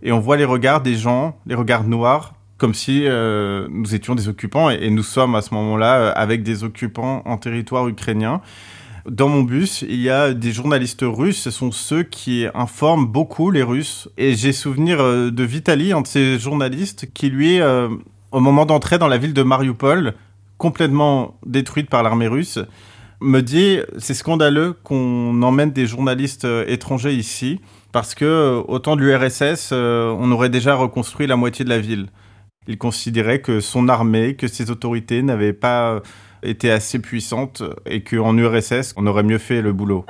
et 0.00 0.10
on 0.10 0.20
voit 0.20 0.38
les 0.38 0.46
regards 0.46 0.80
des 0.80 0.94
gens, 0.94 1.36
les 1.44 1.54
regards 1.54 1.84
noirs, 1.84 2.32
comme 2.56 2.72
si 2.72 3.06
nous 3.06 3.94
étions 3.94 4.14
des 4.14 4.26
occupants 4.28 4.70
et 4.70 4.88
nous 4.90 5.02
sommes 5.02 5.34
à 5.34 5.42
ce 5.42 5.52
moment-là 5.54 6.08
avec 6.12 6.42
des 6.42 6.64
occupants 6.64 7.22
en 7.26 7.36
territoire 7.36 7.86
ukrainien. 7.88 8.40
Dans 9.08 9.28
mon 9.28 9.42
bus, 9.42 9.86
il 9.88 10.00
y 10.00 10.10
a 10.10 10.34
des 10.34 10.52
journalistes 10.52 11.02
russes. 11.02 11.40
Ce 11.40 11.50
sont 11.50 11.72
ceux 11.72 12.02
qui 12.02 12.46
informent 12.52 13.06
beaucoup 13.06 13.50
les 13.50 13.62
Russes. 13.62 14.08
Et 14.18 14.34
j'ai 14.34 14.52
souvenir 14.52 15.00
euh, 15.00 15.30
de 15.30 15.44
Vitali, 15.44 15.92
un 15.92 16.02
de 16.02 16.06
ces 16.06 16.38
journalistes, 16.38 17.06
qui 17.14 17.30
lui, 17.30 17.58
euh, 17.60 17.88
au 18.32 18.40
moment 18.40 18.66
d'entrer 18.66 18.98
dans 18.98 19.08
la 19.08 19.16
ville 19.16 19.32
de 19.32 19.42
Mariupol, 19.42 20.12
complètement 20.58 21.38
détruite 21.46 21.88
par 21.88 22.02
l'armée 22.02 22.28
russe, 22.28 22.58
me 23.22 23.40
dit 23.40 23.78
c'est 23.96 24.12
scandaleux 24.12 24.74
qu'on 24.82 25.42
emmène 25.42 25.70
des 25.72 25.86
journalistes 25.86 26.44
euh, 26.44 26.64
étrangers 26.68 27.14
ici 27.14 27.60
parce 27.92 28.14
que 28.14 28.62
au 28.68 28.78
temps 28.78 28.94
de 28.94 29.00
l'URSS, 29.00 29.72
on 29.72 30.30
aurait 30.30 30.50
déjà 30.50 30.74
reconstruit 30.74 31.26
la 31.26 31.36
moitié 31.36 31.64
de 31.64 31.70
la 31.70 31.78
ville. 31.78 32.08
Il 32.66 32.76
considérait 32.76 33.40
que 33.40 33.60
son 33.60 33.88
armée, 33.88 34.34
que 34.34 34.46
ses 34.46 34.70
autorités 34.70 35.22
n'avaient 35.22 35.54
pas 35.54 36.02
était 36.42 36.70
assez 36.70 36.98
puissante 36.98 37.62
et 37.86 38.02
qu'en 38.02 38.36
URSS, 38.36 38.94
on 38.96 39.06
aurait 39.06 39.22
mieux 39.22 39.38
fait 39.38 39.62
le 39.62 39.72
boulot. 39.72 40.04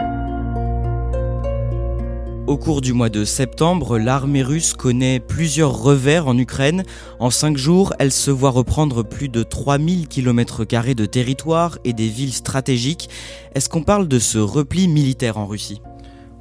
Au 2.49 2.57
cours 2.57 2.81
du 2.81 2.95
mois 2.95 3.11
de 3.11 3.27
septembre, 3.27 3.99
l'armée 3.99 4.43
russe 4.43 4.73
connaît 4.73 5.21
plusieurs 5.21 5.83
revers 5.83 6.29
en 6.29 6.39
Ukraine. 6.39 6.83
En 7.21 7.29
cinq 7.29 7.59
jours, 7.59 7.93
elle 7.99 8.11
se 8.11 8.31
voit 8.31 8.49
reprendre 8.49 9.03
plus 9.03 9.29
de 9.29 9.43
3000 9.43 10.09
km 10.09 10.65
de 10.95 11.05
territoire 11.05 11.79
et 11.85 11.93
des 11.93 12.09
villes 12.09 12.33
stratégiques. 12.33 13.11
Est-ce 13.55 13.69
qu'on 13.69 13.83
parle 13.83 14.09
de 14.09 14.19
ce 14.19 14.39
repli 14.39 14.89
militaire 14.89 15.37
en 15.37 15.45
Russie? 15.45 15.83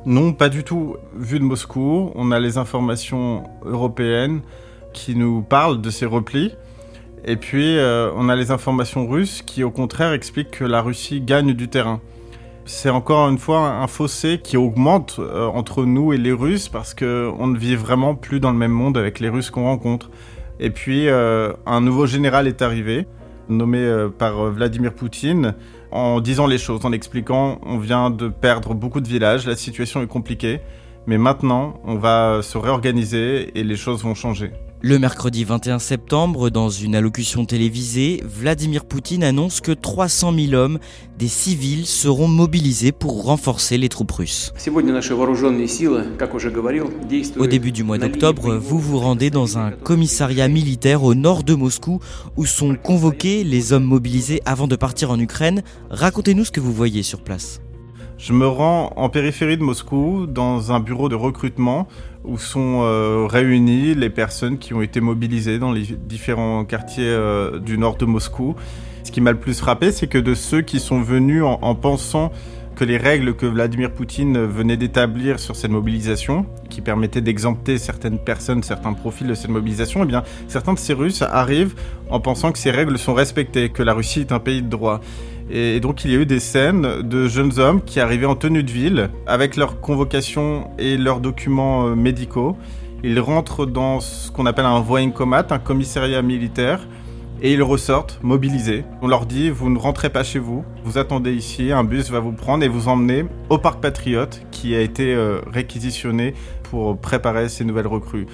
Non, 0.05 0.31
pas 0.31 0.47
du 0.47 0.63
tout. 0.63 0.95
Vu 1.13 1.39
de 1.39 1.43
Moscou, 1.43 2.11
on 2.15 2.31
a 2.31 2.39
les 2.39 2.57
informations 2.57 3.43
européennes 3.65 4.39
qui 4.93 5.13
nous 5.13 5.41
parlent 5.41 5.81
de 5.81 5.89
ces 5.89 6.05
replis. 6.05 6.53
Et 7.29 7.35
puis, 7.35 7.77
euh, 7.77 8.09
on 8.15 8.29
a 8.29 8.37
les 8.37 8.51
informations 8.51 9.05
russes 9.05 9.41
qui, 9.41 9.61
au 9.65 9.69
contraire, 9.69 10.13
expliquent 10.13 10.51
que 10.51 10.63
la 10.63 10.81
Russie 10.81 11.19
gagne 11.19 11.53
du 11.53 11.67
terrain. 11.67 11.99
C'est 12.63 12.89
encore 12.89 13.27
une 13.27 13.37
fois 13.37 13.67
un 13.67 13.87
fossé 13.87 14.39
qui 14.41 14.55
augmente 14.55 15.17
euh, 15.19 15.47
entre 15.47 15.83
nous 15.83 16.13
et 16.13 16.17
les 16.17 16.31
Russes 16.31 16.69
parce 16.69 16.93
qu'on 16.93 17.47
ne 17.47 17.57
vit 17.57 17.75
vraiment 17.75 18.15
plus 18.15 18.39
dans 18.39 18.51
le 18.51 18.57
même 18.57 18.71
monde 18.71 18.97
avec 18.97 19.19
les 19.19 19.27
Russes 19.27 19.49
qu'on 19.49 19.65
rencontre. 19.65 20.09
Et 20.61 20.69
puis, 20.69 21.09
euh, 21.09 21.51
un 21.65 21.81
nouveau 21.81 22.05
général 22.05 22.47
est 22.47 22.61
arrivé, 22.61 23.07
nommé 23.49 24.07
par 24.17 24.45
Vladimir 24.45 24.93
Poutine, 24.93 25.53
en 25.91 26.21
disant 26.21 26.47
les 26.47 26.57
choses, 26.57 26.85
en 26.85 26.93
expliquant 26.93 27.59
on 27.65 27.77
vient 27.77 28.09
de 28.09 28.29
perdre 28.29 28.73
beaucoup 28.73 29.01
de 29.01 29.07
villages, 29.07 29.45
la 29.45 29.57
situation 29.57 30.01
est 30.01 30.07
compliquée, 30.07 30.61
mais 31.07 31.17
maintenant 31.17 31.81
on 31.83 31.95
va 31.95 32.41
se 32.41 32.57
réorganiser 32.57 33.57
et 33.57 33.63
les 33.65 33.75
choses 33.75 34.01
vont 34.03 34.15
changer. 34.15 34.51
Le 34.79 34.99
mercredi 34.99 35.43
21 35.43 35.79
septembre, 35.79 36.51
dans 36.51 36.69
une 36.69 36.93
allocution 36.93 37.45
télévisée, 37.45 38.21
Vladimir 38.23 38.85
Poutine 38.85 39.23
annonce 39.23 39.59
que 39.59 39.71
300 39.71 40.31
000 40.35 40.53
hommes, 40.53 40.77
des 41.17 41.27
civils, 41.27 41.87
seront 41.87 42.27
mobilisés 42.27 42.91
pour 42.91 43.23
renforcer 43.23 43.79
les 43.79 43.89
troupes 43.89 44.11
russes. 44.11 44.53
Au 47.37 47.47
début 47.47 47.71
du 47.71 47.83
mois 47.83 47.97
d'octobre, 47.97 48.55
vous 48.57 48.79
vous 48.79 48.99
rendez 48.99 49.31
dans 49.31 49.57
un 49.57 49.71
commissariat 49.71 50.47
militaire 50.47 51.03
au 51.03 51.15
nord 51.15 51.41
de 51.41 51.55
Moscou 51.55 51.99
où 52.35 52.45
sont 52.45 52.75
convoqués 52.75 53.43
les 53.43 53.73
hommes 53.73 53.83
mobilisés 53.83 54.41
avant 54.45 54.67
de 54.67 54.75
partir 54.75 55.09
en 55.09 55.19
Ukraine. 55.19 55.63
Racontez-nous 55.89 56.45
ce 56.45 56.51
que 56.51 56.59
vous 56.59 56.73
voyez 56.73 57.01
sur 57.01 57.21
place. 57.21 57.61
Je 58.17 58.33
me 58.33 58.47
rends 58.47 58.93
en 58.95 59.09
périphérie 59.09 59.57
de 59.57 59.63
Moscou 59.63 60.25
dans 60.25 60.71
un 60.71 60.79
bureau 60.79 61.07
de 61.07 61.13
recrutement 61.13 61.87
où 62.25 62.39
sont 62.39 62.81
euh, 62.81 63.27
réunies 63.29 63.93
les 63.93 64.09
personnes 64.09 64.57
qui 64.57 64.73
ont 64.73 64.81
été 64.81 65.01
mobilisées 65.01 65.59
dans 65.59 65.71
les 65.71 65.83
différents 65.83 66.65
quartiers 66.65 67.05
euh, 67.05 67.59
du 67.59 67.77
nord 67.77 67.95
de 67.97 68.05
Moscou. 68.05 68.55
Ce 69.03 69.11
qui 69.11 69.21
m'a 69.21 69.31
le 69.31 69.37
plus 69.37 69.59
frappé, 69.59 69.91
c'est 69.91 70.07
que 70.07 70.17
de 70.17 70.33
ceux 70.33 70.61
qui 70.61 70.79
sont 70.79 70.99
venus 70.99 71.43
en, 71.43 71.75
pensant 71.75 72.31
que 72.75 72.83
les 72.83 72.97
règles 72.97 73.35
que 73.35 73.45
Vladimir 73.45 73.91
Poutine 73.91 74.45
venait 74.45 74.77
d'établir 74.77 75.39
sur 75.39 75.55
cette 75.55 75.71
mobilisation, 75.71 76.47
qui 76.69 76.81
permettaient 76.81 77.21
d'exempter 77.21 77.77
certaines 77.77 78.19
personnes, 78.19 78.63
certains 78.63 78.93
profils 78.93 79.27
de 79.27 79.35
cette 79.35 79.49
mobilisation, 79.49 80.03
eh 80.03 80.07
bien, 80.07 80.23
certains 80.47 80.73
de 80.73 80.79
ces 80.79 80.93
Russes 80.93 81.21
arrivent 81.21 81.75
en 82.09 82.19
pensant 82.19 82.51
que 82.51 82.57
ces 82.57 82.71
règles 82.71 82.97
sont 82.97 83.13
respectées, 83.13 83.69
que 83.69 83.83
la 83.83 83.93
Russie 83.93 84.21
est 84.21 84.31
un 84.31 84.39
pays 84.39 84.61
de 84.63 84.69
droit. 84.69 85.01
Et 85.49 85.79
donc 85.79 86.03
il 86.03 86.11
y 86.11 86.15
a 86.15 86.17
eu 86.17 86.25
des 86.25 86.39
scènes 86.39 87.01
de 87.01 87.27
jeunes 87.27 87.57
hommes 87.59 87.81
qui 87.81 87.99
arrivaient 87.99 88.25
en 88.25 88.35
tenue 88.35 88.63
de 88.63 88.71
ville 88.71 89.09
avec 89.25 89.55
leurs 89.55 89.79
convocations 89.79 90.69
et 90.77 90.97
leurs 90.97 91.21
documents 91.21 91.87
euh, 91.87 91.95
médicaux. 91.95 92.57
Ils 93.03 93.19
rentrent 93.19 93.65
dans 93.65 93.99
ce 93.99 94.31
qu'on 94.31 94.45
appelle 94.45 94.65
un 94.65 94.81
voyincomat, 94.81 95.47
un 95.51 95.59
commissariat 95.59 96.21
militaire, 96.21 96.87
et 97.41 97.53
ils 97.53 97.63
ressortent 97.63 98.19
mobilisés. 98.23 98.83
On 99.01 99.07
leur 99.07 99.25
dit 99.25 99.49
vous 99.49 99.69
ne 99.69 99.77
rentrez 99.77 100.09
pas 100.09 100.23
chez 100.23 100.39
vous, 100.39 100.65
vous 100.83 100.97
attendez 100.97 101.33
ici, 101.33 101.71
un 101.71 101.83
bus 101.83 102.09
va 102.09 102.19
vous 102.19 102.31
prendre 102.31 102.63
et 102.63 102.67
vous 102.67 102.87
emmener 102.87 103.25
au 103.49 103.57
parc 103.57 103.79
Patriote 103.79 104.41
qui 104.51 104.75
a 104.75 104.81
été 104.81 105.13
euh, 105.13 105.39
réquisitionné 105.51 106.33
pour 106.63 106.97
préparer 106.97 107.47
ces 107.47 107.63
nouvelles 107.63 107.87
recrues. 107.87 108.25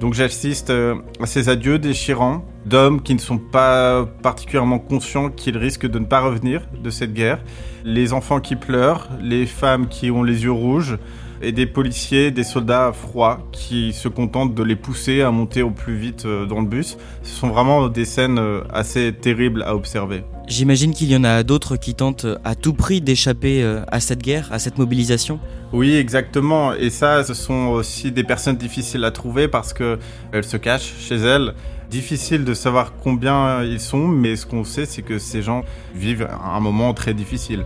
Donc 0.00 0.14
j'assiste 0.14 0.70
euh, 0.70 0.94
à 1.20 1.26
ces 1.26 1.48
adieux 1.48 1.78
déchirants 1.78 2.44
d'hommes 2.66 3.02
qui 3.02 3.14
ne 3.14 3.18
sont 3.18 3.38
pas 3.38 4.06
particulièrement 4.22 4.78
conscients 4.78 5.28
qu'ils 5.28 5.58
risquent 5.58 5.88
de 5.88 5.98
ne 5.98 6.04
pas 6.04 6.20
revenir 6.20 6.62
de 6.82 6.90
cette 6.90 7.14
guerre. 7.14 7.40
Les 7.84 8.12
enfants 8.12 8.40
qui 8.40 8.54
pleurent, 8.54 9.08
les 9.20 9.44
femmes 9.46 9.88
qui 9.88 10.10
ont 10.10 10.22
les 10.22 10.44
yeux 10.44 10.52
rouges, 10.52 10.98
et 11.42 11.52
des 11.52 11.66
policiers, 11.66 12.30
des 12.30 12.44
soldats 12.44 12.92
froids 12.92 13.40
qui 13.52 13.92
se 13.92 14.08
contentent 14.08 14.54
de 14.54 14.62
les 14.62 14.76
pousser 14.76 15.22
à 15.22 15.30
monter 15.30 15.62
au 15.62 15.70
plus 15.70 15.96
vite 15.96 16.24
euh, 16.26 16.46
dans 16.46 16.60
le 16.60 16.66
bus. 16.66 16.96
Ce 17.22 17.34
sont 17.34 17.48
vraiment 17.48 17.88
des 17.88 18.04
scènes 18.04 18.38
euh, 18.38 18.62
assez 18.72 19.12
terribles 19.12 19.62
à 19.62 19.74
observer. 19.74 20.24
J'imagine 20.46 20.92
qu'il 20.92 21.10
y 21.10 21.16
en 21.16 21.24
a 21.24 21.42
d'autres 21.42 21.76
qui 21.76 21.94
tentent 21.94 22.26
à 22.44 22.54
tout 22.54 22.72
prix 22.72 23.00
d'échapper 23.00 23.62
à 23.88 24.00
cette 24.00 24.22
guerre, 24.22 24.48
à 24.50 24.58
cette 24.58 24.78
mobilisation. 24.78 25.38
Oui, 25.74 25.94
exactement. 25.94 26.72
Et 26.72 26.88
ça, 26.88 27.22
ce 27.22 27.34
sont 27.34 27.66
aussi 27.66 28.10
des 28.10 28.24
personnes 28.24 28.56
difficiles 28.56 29.04
à 29.04 29.10
trouver 29.10 29.46
parce 29.48 29.74
que 29.74 29.98
elles 30.32 30.44
se 30.44 30.56
cachent 30.56 30.94
chez 30.98 31.16
elles. 31.16 31.52
Difficile 31.90 32.44
de 32.44 32.54
savoir 32.54 32.94
combien 33.02 33.62
ils 33.62 33.80
sont, 33.80 34.08
mais 34.08 34.36
ce 34.36 34.44
qu'on 34.46 34.64
sait, 34.64 34.86
c'est 34.86 35.02
que 35.02 35.18
ces 35.18 35.42
gens 35.42 35.64
vivent 35.94 36.28
un 36.44 36.60
moment 36.60 36.92
très 36.94 37.14
difficile. 37.14 37.64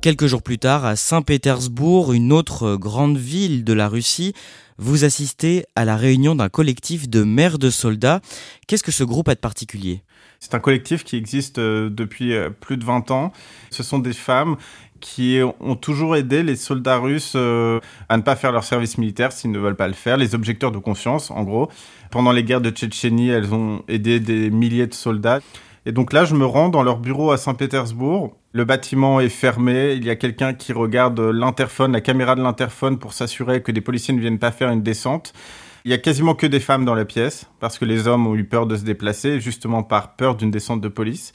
Quelques 0.00 0.28
jours 0.28 0.42
plus 0.42 0.58
tard, 0.58 0.86
à 0.86 0.96
Saint-Pétersbourg, 0.96 2.14
une 2.14 2.32
autre 2.32 2.76
grande 2.76 3.18
ville 3.18 3.64
de 3.64 3.74
la 3.74 3.86
Russie, 3.86 4.32
vous 4.78 5.04
assistez 5.04 5.66
à 5.76 5.84
la 5.84 5.98
réunion 5.98 6.34
d'un 6.34 6.48
collectif 6.48 7.10
de 7.10 7.22
mères 7.22 7.58
de 7.58 7.68
soldats. 7.68 8.22
Qu'est-ce 8.66 8.82
que 8.82 8.92
ce 8.92 9.04
groupe 9.04 9.28
a 9.28 9.34
de 9.34 9.40
particulier? 9.40 10.02
C'est 10.38 10.54
un 10.54 10.58
collectif 10.58 11.04
qui 11.04 11.16
existe 11.16 11.58
euh, 11.58 11.90
depuis 11.90 12.32
euh, 12.32 12.48
plus 12.48 12.78
de 12.78 12.84
20 12.84 13.10
ans. 13.10 13.30
Ce 13.68 13.82
sont 13.82 13.98
des 13.98 14.14
femmes 14.14 14.56
qui 15.00 15.38
ont 15.60 15.76
toujours 15.76 16.16
aidé 16.16 16.42
les 16.42 16.56
soldats 16.56 16.96
russes 16.96 17.34
euh, 17.36 17.78
à 18.08 18.16
ne 18.16 18.22
pas 18.22 18.36
faire 18.36 18.52
leur 18.52 18.64
service 18.64 18.96
militaire 18.96 19.32
s'ils 19.32 19.50
ne 19.50 19.58
veulent 19.58 19.76
pas 19.76 19.88
le 19.88 19.94
faire, 19.94 20.16
les 20.16 20.34
objecteurs 20.34 20.72
de 20.72 20.78
conscience 20.78 21.30
en 21.30 21.42
gros. 21.42 21.68
Pendant 22.10 22.32
les 22.32 22.42
guerres 22.42 22.62
de 22.62 22.70
Tchétchénie, 22.70 23.28
elles 23.28 23.52
ont 23.52 23.82
aidé 23.86 24.18
des 24.18 24.48
milliers 24.48 24.86
de 24.86 24.94
soldats. 24.94 25.40
Et 25.86 25.92
donc 25.92 26.12
là, 26.12 26.24
je 26.24 26.34
me 26.34 26.44
rends 26.44 26.68
dans 26.68 26.82
leur 26.82 26.98
bureau 26.98 27.30
à 27.30 27.38
Saint-Pétersbourg. 27.38 28.36
Le 28.52 28.64
bâtiment 28.64 29.20
est 29.20 29.30
fermé. 29.30 29.94
Il 29.94 30.04
y 30.04 30.10
a 30.10 30.16
quelqu'un 30.16 30.52
qui 30.52 30.72
regarde 30.72 31.18
l'interphone, 31.20 31.92
la 31.92 32.02
caméra 32.02 32.34
de 32.34 32.42
l'interphone 32.42 32.98
pour 32.98 33.14
s'assurer 33.14 33.62
que 33.62 33.72
des 33.72 33.80
policiers 33.80 34.12
ne 34.12 34.20
viennent 34.20 34.38
pas 34.38 34.50
faire 34.50 34.70
une 34.70 34.82
descente. 34.82 35.32
Il 35.86 35.90
y 35.90 35.94
a 35.94 35.98
quasiment 35.98 36.34
que 36.34 36.46
des 36.46 36.60
femmes 36.60 36.84
dans 36.84 36.94
la 36.94 37.06
pièce 37.06 37.48
parce 37.60 37.78
que 37.78 37.86
les 37.86 38.06
hommes 38.06 38.26
ont 38.26 38.34
eu 38.34 38.44
peur 38.44 38.66
de 38.66 38.76
se 38.76 38.84
déplacer, 38.84 39.40
justement 39.40 39.82
par 39.82 40.16
peur 40.16 40.34
d'une 40.34 40.50
descente 40.50 40.82
de 40.82 40.88
police. 40.88 41.32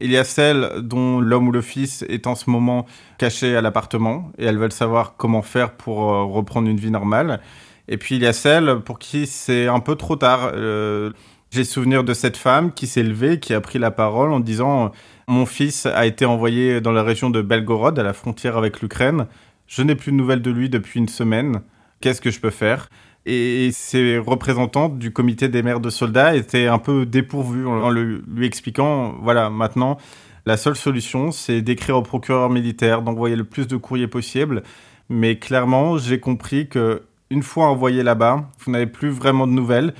Il 0.00 0.10
y 0.10 0.16
a 0.16 0.24
celles 0.24 0.70
dont 0.80 1.20
l'homme 1.20 1.48
ou 1.48 1.52
le 1.52 1.60
fils 1.60 2.02
est 2.08 2.26
en 2.26 2.34
ce 2.34 2.48
moment 2.48 2.86
caché 3.18 3.54
à 3.54 3.60
l'appartement 3.60 4.32
et 4.38 4.46
elles 4.46 4.58
veulent 4.58 4.72
savoir 4.72 5.16
comment 5.16 5.42
faire 5.42 5.72
pour 5.76 6.10
euh, 6.10 6.24
reprendre 6.24 6.68
une 6.68 6.78
vie 6.78 6.90
normale. 6.90 7.40
Et 7.88 7.98
puis 7.98 8.16
il 8.16 8.22
y 8.22 8.26
a 8.26 8.32
celles 8.32 8.80
pour 8.80 8.98
qui 8.98 9.26
c'est 9.26 9.66
un 9.66 9.80
peu 9.80 9.94
trop 9.96 10.16
tard. 10.16 10.52
Euh, 10.54 11.10
j'ai 11.52 11.64
souvenir 11.64 12.02
de 12.02 12.14
cette 12.14 12.38
femme 12.38 12.72
qui 12.72 12.86
s'est 12.86 13.02
levée, 13.02 13.38
qui 13.38 13.52
a 13.52 13.60
pris 13.60 13.78
la 13.78 13.90
parole 13.90 14.32
en 14.32 14.40
disant 14.40 14.90
Mon 15.28 15.44
fils 15.44 15.84
a 15.84 16.06
été 16.06 16.24
envoyé 16.24 16.80
dans 16.80 16.92
la 16.92 17.02
région 17.02 17.28
de 17.28 17.42
Belgorod, 17.42 17.98
à 17.98 18.02
la 18.02 18.14
frontière 18.14 18.56
avec 18.56 18.80
l'Ukraine. 18.80 19.26
Je 19.66 19.82
n'ai 19.82 19.94
plus 19.94 20.12
de 20.12 20.16
nouvelles 20.16 20.40
de 20.40 20.50
lui 20.50 20.70
depuis 20.70 20.98
une 20.98 21.08
semaine. 21.08 21.60
Qu'est-ce 22.00 22.22
que 22.22 22.30
je 22.30 22.40
peux 22.40 22.50
faire? 22.50 22.88
Et 23.26 23.70
ces 23.72 24.16
représentants 24.16 24.88
du 24.88 25.12
comité 25.12 25.48
des 25.48 25.62
maires 25.62 25.80
de 25.80 25.90
soldats 25.90 26.34
étaient 26.34 26.68
un 26.68 26.78
peu 26.78 27.04
dépourvus 27.04 27.66
en 27.66 27.90
lui 27.90 28.46
expliquant, 28.46 29.14
voilà, 29.22 29.50
maintenant, 29.50 29.98
la 30.46 30.56
seule 30.56 30.74
solution, 30.74 31.30
c'est 31.30 31.60
d'écrire 31.60 31.98
au 31.98 32.02
procureur 32.02 32.48
militaire, 32.48 33.02
d'envoyer 33.02 33.36
le 33.36 33.44
plus 33.44 33.68
de 33.68 33.76
courriers 33.76 34.08
possible. 34.08 34.62
Mais 35.08 35.38
clairement, 35.38 35.98
j'ai 35.98 36.18
compris 36.18 36.68
que 36.68 37.02
une 37.30 37.42
fois 37.42 37.66
envoyé 37.66 38.02
là-bas, 38.02 38.50
vous 38.58 38.72
n'avez 38.72 38.86
plus 38.86 39.10
vraiment 39.10 39.46
de 39.46 39.52
nouvelles. 39.52 39.94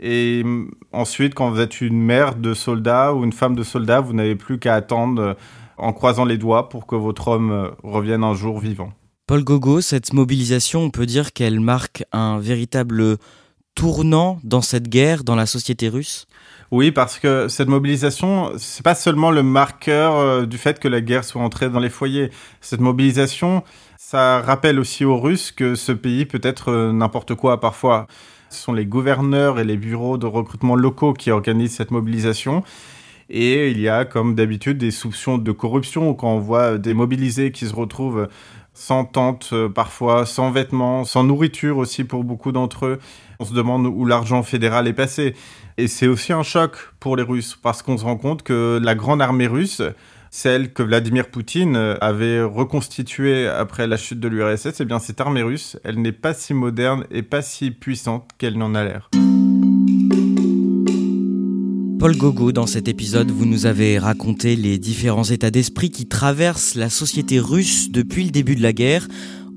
Et 0.00 0.44
ensuite, 0.92 1.34
quand 1.34 1.50
vous 1.50 1.60
êtes 1.60 1.80
une 1.80 2.00
mère 2.00 2.34
de 2.34 2.54
soldat 2.54 3.14
ou 3.14 3.24
une 3.24 3.32
femme 3.32 3.56
de 3.56 3.62
soldat, 3.62 4.00
vous 4.00 4.12
n'avez 4.12 4.36
plus 4.36 4.58
qu'à 4.58 4.74
attendre 4.74 5.36
en 5.78 5.92
croisant 5.92 6.24
les 6.24 6.38
doigts 6.38 6.68
pour 6.68 6.86
que 6.86 6.96
votre 6.96 7.28
homme 7.28 7.70
revienne 7.82 8.24
un 8.24 8.34
jour 8.34 8.58
vivant. 8.58 8.92
Paul 9.26 9.42
Gogo, 9.42 9.80
cette 9.80 10.12
mobilisation, 10.12 10.82
on 10.82 10.90
peut 10.90 11.06
dire 11.06 11.32
qu'elle 11.32 11.60
marque 11.60 12.04
un 12.12 12.38
véritable 12.38 13.18
tournant 13.76 14.40
dans 14.42 14.62
cette 14.62 14.88
guerre, 14.88 15.22
dans 15.22 15.36
la 15.36 15.46
société 15.46 15.88
russe? 15.88 16.26
Oui, 16.72 16.90
parce 16.90 17.20
que 17.20 17.46
cette 17.46 17.68
mobilisation, 17.68 18.50
c'est 18.58 18.82
pas 18.82 18.96
seulement 18.96 19.30
le 19.30 19.44
marqueur 19.44 20.16
euh, 20.16 20.46
du 20.46 20.58
fait 20.58 20.80
que 20.80 20.88
la 20.88 21.00
guerre 21.00 21.22
soit 21.22 21.42
entrée 21.42 21.70
dans 21.70 21.78
les 21.78 21.90
foyers. 21.90 22.30
Cette 22.60 22.80
mobilisation, 22.80 23.62
ça 23.96 24.40
rappelle 24.40 24.80
aussi 24.80 25.04
aux 25.04 25.20
Russes 25.20 25.52
que 25.52 25.76
ce 25.76 25.92
pays 25.92 26.24
peut 26.24 26.40
être 26.42 26.72
euh, 26.72 26.92
n'importe 26.92 27.36
quoi 27.36 27.60
parfois. 27.60 28.08
Ce 28.50 28.62
sont 28.62 28.72
les 28.72 28.86
gouverneurs 28.86 29.58
et 29.58 29.64
les 29.64 29.76
bureaux 29.76 30.18
de 30.18 30.26
recrutement 30.26 30.76
locaux 30.76 31.12
qui 31.12 31.30
organisent 31.30 31.74
cette 31.74 31.90
mobilisation. 31.90 32.62
Et 33.28 33.70
il 33.70 33.80
y 33.80 33.88
a, 33.88 34.04
comme 34.04 34.34
d'habitude, 34.34 34.78
des 34.78 34.90
soupçons 34.92 35.38
de 35.38 35.52
corruption 35.52 36.14
quand 36.14 36.34
on 36.34 36.38
voit 36.38 36.78
des 36.78 36.94
mobilisés 36.94 37.50
qui 37.50 37.66
se 37.66 37.74
retrouvent 37.74 38.28
sans 38.76 39.06
tente 39.06 39.50
euh, 39.54 39.68
parfois, 39.70 40.26
sans 40.26 40.50
vêtements, 40.50 41.04
sans 41.04 41.24
nourriture 41.24 41.78
aussi 41.78 42.04
pour 42.04 42.24
beaucoup 42.24 42.52
d'entre 42.52 42.84
eux. 42.84 42.98
On 43.40 43.44
se 43.44 43.54
demande 43.54 43.86
où 43.86 44.04
l'argent 44.04 44.42
fédéral 44.42 44.86
est 44.86 44.92
passé. 44.92 45.34
Et 45.78 45.88
c'est 45.88 46.06
aussi 46.06 46.32
un 46.32 46.42
choc 46.42 46.76
pour 47.00 47.16
les 47.16 47.22
Russes 47.22 47.58
parce 47.60 47.82
qu'on 47.82 47.96
se 47.96 48.04
rend 48.04 48.16
compte 48.16 48.42
que 48.42 48.78
la 48.82 48.94
grande 48.94 49.22
armée 49.22 49.46
russe, 49.46 49.82
celle 50.36 50.70
que 50.70 50.82
Vladimir 50.82 51.30
Poutine 51.30 51.96
avait 52.02 52.42
reconstituée 52.42 53.48
après 53.48 53.86
la 53.86 53.96
chute 53.96 54.20
de 54.20 54.28
l'URSS, 54.28 54.80
eh 54.80 54.84
bien 54.84 54.98
cette 54.98 55.18
armée 55.18 55.42
russe, 55.42 55.78
elle 55.82 56.02
n'est 56.02 56.12
pas 56.12 56.34
si 56.34 56.52
moderne 56.52 57.04
et 57.10 57.22
pas 57.22 57.40
si 57.40 57.70
puissante 57.70 58.28
qu'elle 58.36 58.58
n'en 58.58 58.74
a 58.74 58.84
l'air. 58.84 59.08
Paul 61.98 62.16
Gogo, 62.18 62.52
dans 62.52 62.66
cet 62.66 62.86
épisode, 62.86 63.30
vous 63.30 63.46
nous 63.46 63.64
avez 63.64 63.98
raconté 63.98 64.56
les 64.56 64.76
différents 64.78 65.24
états 65.24 65.50
d'esprit 65.50 65.90
qui 65.90 66.06
traversent 66.06 66.74
la 66.74 66.90
société 66.90 67.40
russe 67.40 67.90
depuis 67.90 68.24
le 68.24 68.30
début 68.30 68.56
de 68.56 68.62
la 68.62 68.74
guerre. 68.74 69.08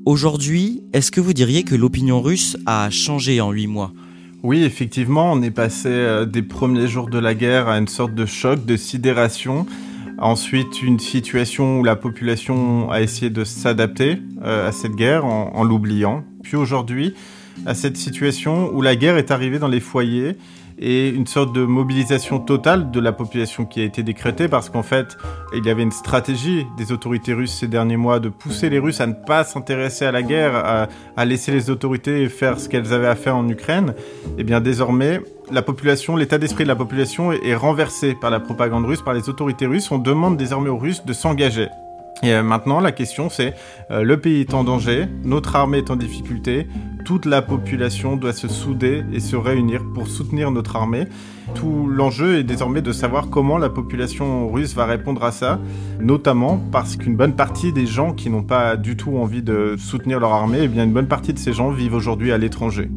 Aujourd'hui, 0.06 0.82
est-ce 0.94 1.12
que 1.12 1.20
vous 1.20 1.34
diriez 1.34 1.64
que 1.64 1.76
l'opinion 1.76 2.22
russe 2.22 2.56
a 2.66 2.90
changé 2.90 3.42
en 3.42 3.52
huit 3.52 3.68
mois? 3.68 3.92
Oui, 4.44 4.64
effectivement, 4.64 5.34
on 5.34 5.42
est 5.42 5.52
passé 5.52 5.90
euh, 5.90 6.26
des 6.26 6.42
premiers 6.42 6.88
jours 6.88 7.10
de 7.10 7.20
la 7.20 7.34
guerre 7.34 7.68
à 7.68 7.78
une 7.78 7.90
sorte 7.90 8.16
de 8.16 8.26
choc, 8.26 8.66
de 8.66 8.78
sidération. 8.78 9.66
Ensuite, 10.22 10.82
une 10.82 11.00
situation 11.00 11.80
où 11.80 11.84
la 11.84 11.96
population 11.96 12.92
a 12.92 13.02
essayé 13.02 13.30
de 13.30 13.46
s'adapter 13.46 14.18
euh, 14.44 14.68
à 14.68 14.74
cette 14.74 14.96
guerre 14.96 15.24
en, 15.26 15.64
l'oubliant. 15.64 16.26
Puis 16.44 16.58
aujourd'hui, 16.58 17.14
à 17.66 17.74
cette 17.74 17.96
situation 17.96 18.70
où 18.74 18.82
la 18.82 18.98
guerre 18.98 19.18
est 19.18 19.32
arrivée 19.32 19.60
dans 19.60 19.70
les 19.70 19.80
foyers 19.80 20.36
et 20.80 21.10
une 21.10 21.28
sorte 21.28 21.54
de 21.54 21.66
mobilisation 21.66 22.40
totale 22.40 22.90
de 22.90 23.00
la 23.00 23.12
population 23.12 23.66
qui 23.66 23.82
a 23.82 23.84
été 23.84 24.02
décrétée 24.02 24.48
parce 24.48 24.70
qu'en 24.70 24.84
fait, 24.84 25.18
il 25.54 25.66
y 25.66 25.70
avait 25.70 25.84
une 25.84 25.92
stratégie 25.92 26.66
des 26.78 26.92
autorités 26.92 27.34
russes 27.34 27.54
ces 27.54 27.68
derniers 27.68 27.98
mois 27.98 28.20
de 28.20 28.30
pousser 28.30 28.70
les 28.70 28.80
Russes 28.80 29.02
à 29.02 29.08
ne 29.08 29.14
pas 29.14 29.44
s'intéresser 29.44 30.06
à 30.06 30.12
la 30.12 30.22
guerre, 30.22 30.88
à, 31.16 31.26
laisser 31.26 31.52
les 31.52 31.70
autorités 31.70 32.30
faire 32.30 32.60
ce 32.60 32.70
qu'elles 32.70 32.94
avaient 32.94 33.08
à 33.08 33.16
faire 33.16 33.36
en 33.36 33.48
Ukraine. 33.50 33.94
Et 34.38 34.40
eh 34.40 34.44
bien 34.44 34.62
désormais, 34.62 35.22
la 35.52 35.62
population, 35.62 36.16
l'état 36.16 36.38
d'esprit 36.38 36.64
de 36.64 36.70
la 36.70 36.76
population 36.76 37.32
est 37.34 37.56
renversé 37.56 38.16
par 38.16 38.30
la 38.30 38.40
propagande 38.40 38.86
russe, 38.86 39.02
par 39.02 39.14
les 39.14 39.30
autorités 39.30 39.66
russes. 39.66 39.92
On 39.92 39.98
demande 39.98 40.38
désormais 40.38 40.70
aux 40.70 40.78
Russes 40.78 41.06
de 41.06 41.14
s'engager. 41.14 41.68
Et 42.22 42.34
euh, 42.34 42.44
maintenant, 42.44 42.80
la 42.80 42.92
question 42.92 43.30
c'est, 43.30 43.54
euh, 43.92 44.04
le 44.04 44.20
pays 44.20 44.42
est 44.42 44.54
en 44.54 44.64
danger, 44.64 45.08
notre 45.24 45.56
armée 45.56 45.78
est 45.78 45.90
en 45.90 45.96
difficulté, 45.96 46.68
toute 47.06 47.26
la 47.26 47.42
population 47.42 48.18
doit 48.18 48.34
se 48.34 48.48
souder 48.48 49.04
et 49.14 49.20
se 49.20 49.36
réunir 49.36 49.82
pour 49.96 50.08
soutenir 50.08 50.52
notre 50.52 50.76
armée. 50.76 51.06
Tout 51.56 51.88
l'enjeu 51.88 52.38
est 52.38 52.44
désormais 52.44 52.82
de 52.82 52.92
savoir 52.92 53.30
comment 53.30 53.58
la 53.58 53.70
population 53.70 54.50
russe 54.52 54.76
va 54.76 54.86
répondre 54.86 55.24
à 55.24 55.32
ça, 55.32 55.60
notamment 56.00 56.62
parce 56.72 56.98
qu'une 56.98 57.16
bonne 57.16 57.34
partie 57.34 57.72
des 57.72 57.88
gens 57.88 58.14
qui 58.14 58.30
n'ont 58.30 58.44
pas 58.44 58.76
du 58.76 58.98
tout 58.98 59.18
envie 59.18 59.42
de 59.42 59.76
soutenir 59.78 60.20
leur 60.20 60.34
armée, 60.34 60.60
eh 60.64 60.68
bien 60.68 60.84
une 60.84 60.94
bonne 60.94 61.08
partie 61.08 61.34
de 61.34 61.40
ces 61.40 61.54
gens 61.54 61.72
vivent 61.72 61.96
aujourd'hui 61.96 62.32
à 62.32 62.38
l'étranger. 62.38 62.90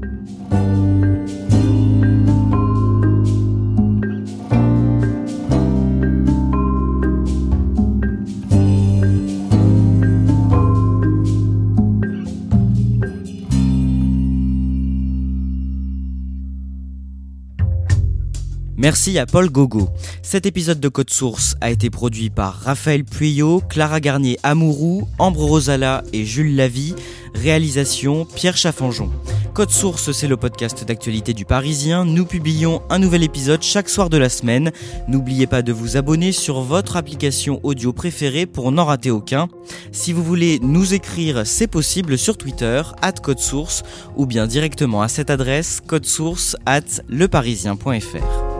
Merci 18.82 19.16
à 19.16 19.26
Paul 19.26 19.48
Gogo. 19.48 19.90
Cet 20.22 20.44
épisode 20.44 20.80
de 20.80 20.88
Code 20.88 21.10
Source 21.10 21.54
a 21.60 21.70
été 21.70 21.88
produit 21.88 22.30
par 22.30 22.54
Raphaël 22.54 23.04
Pueyo, 23.04 23.62
Clara 23.68 24.00
Garnier 24.00 24.40
Amourou, 24.42 25.06
Ambre 25.20 25.44
Rosala 25.44 26.02
et 26.12 26.24
Jules 26.24 26.56
Lavie. 26.56 26.96
Réalisation 27.32 28.24
Pierre 28.24 28.56
Chaffanjon. 28.56 29.08
Code 29.54 29.70
Source, 29.70 30.10
c'est 30.10 30.26
le 30.26 30.36
podcast 30.36 30.84
d'actualité 30.84 31.32
du 31.32 31.44
Parisien. 31.44 32.04
Nous 32.04 32.26
publions 32.26 32.82
un 32.90 32.98
nouvel 32.98 33.22
épisode 33.22 33.62
chaque 33.62 33.88
soir 33.88 34.10
de 34.10 34.16
la 34.16 34.28
semaine. 34.28 34.72
N'oubliez 35.06 35.46
pas 35.46 35.62
de 35.62 35.72
vous 35.72 35.96
abonner 35.96 36.32
sur 36.32 36.62
votre 36.62 36.96
application 36.96 37.60
audio 37.62 37.92
préférée 37.92 38.46
pour 38.46 38.72
n'en 38.72 38.86
rater 38.86 39.12
aucun. 39.12 39.46
Si 39.92 40.12
vous 40.12 40.24
voulez 40.24 40.58
nous 40.60 40.92
écrire, 40.92 41.46
c'est 41.46 41.68
possible 41.68 42.18
sur 42.18 42.36
Twitter, 42.36 42.82
at 43.00 43.12
Code 43.12 43.38
Source, 43.38 43.84
ou 44.16 44.26
bien 44.26 44.48
directement 44.48 45.02
à 45.02 45.08
cette 45.08 45.30
adresse, 45.30 45.80
codesource 45.86 46.56
at 46.66 47.00
leparisien.fr. 47.08 48.51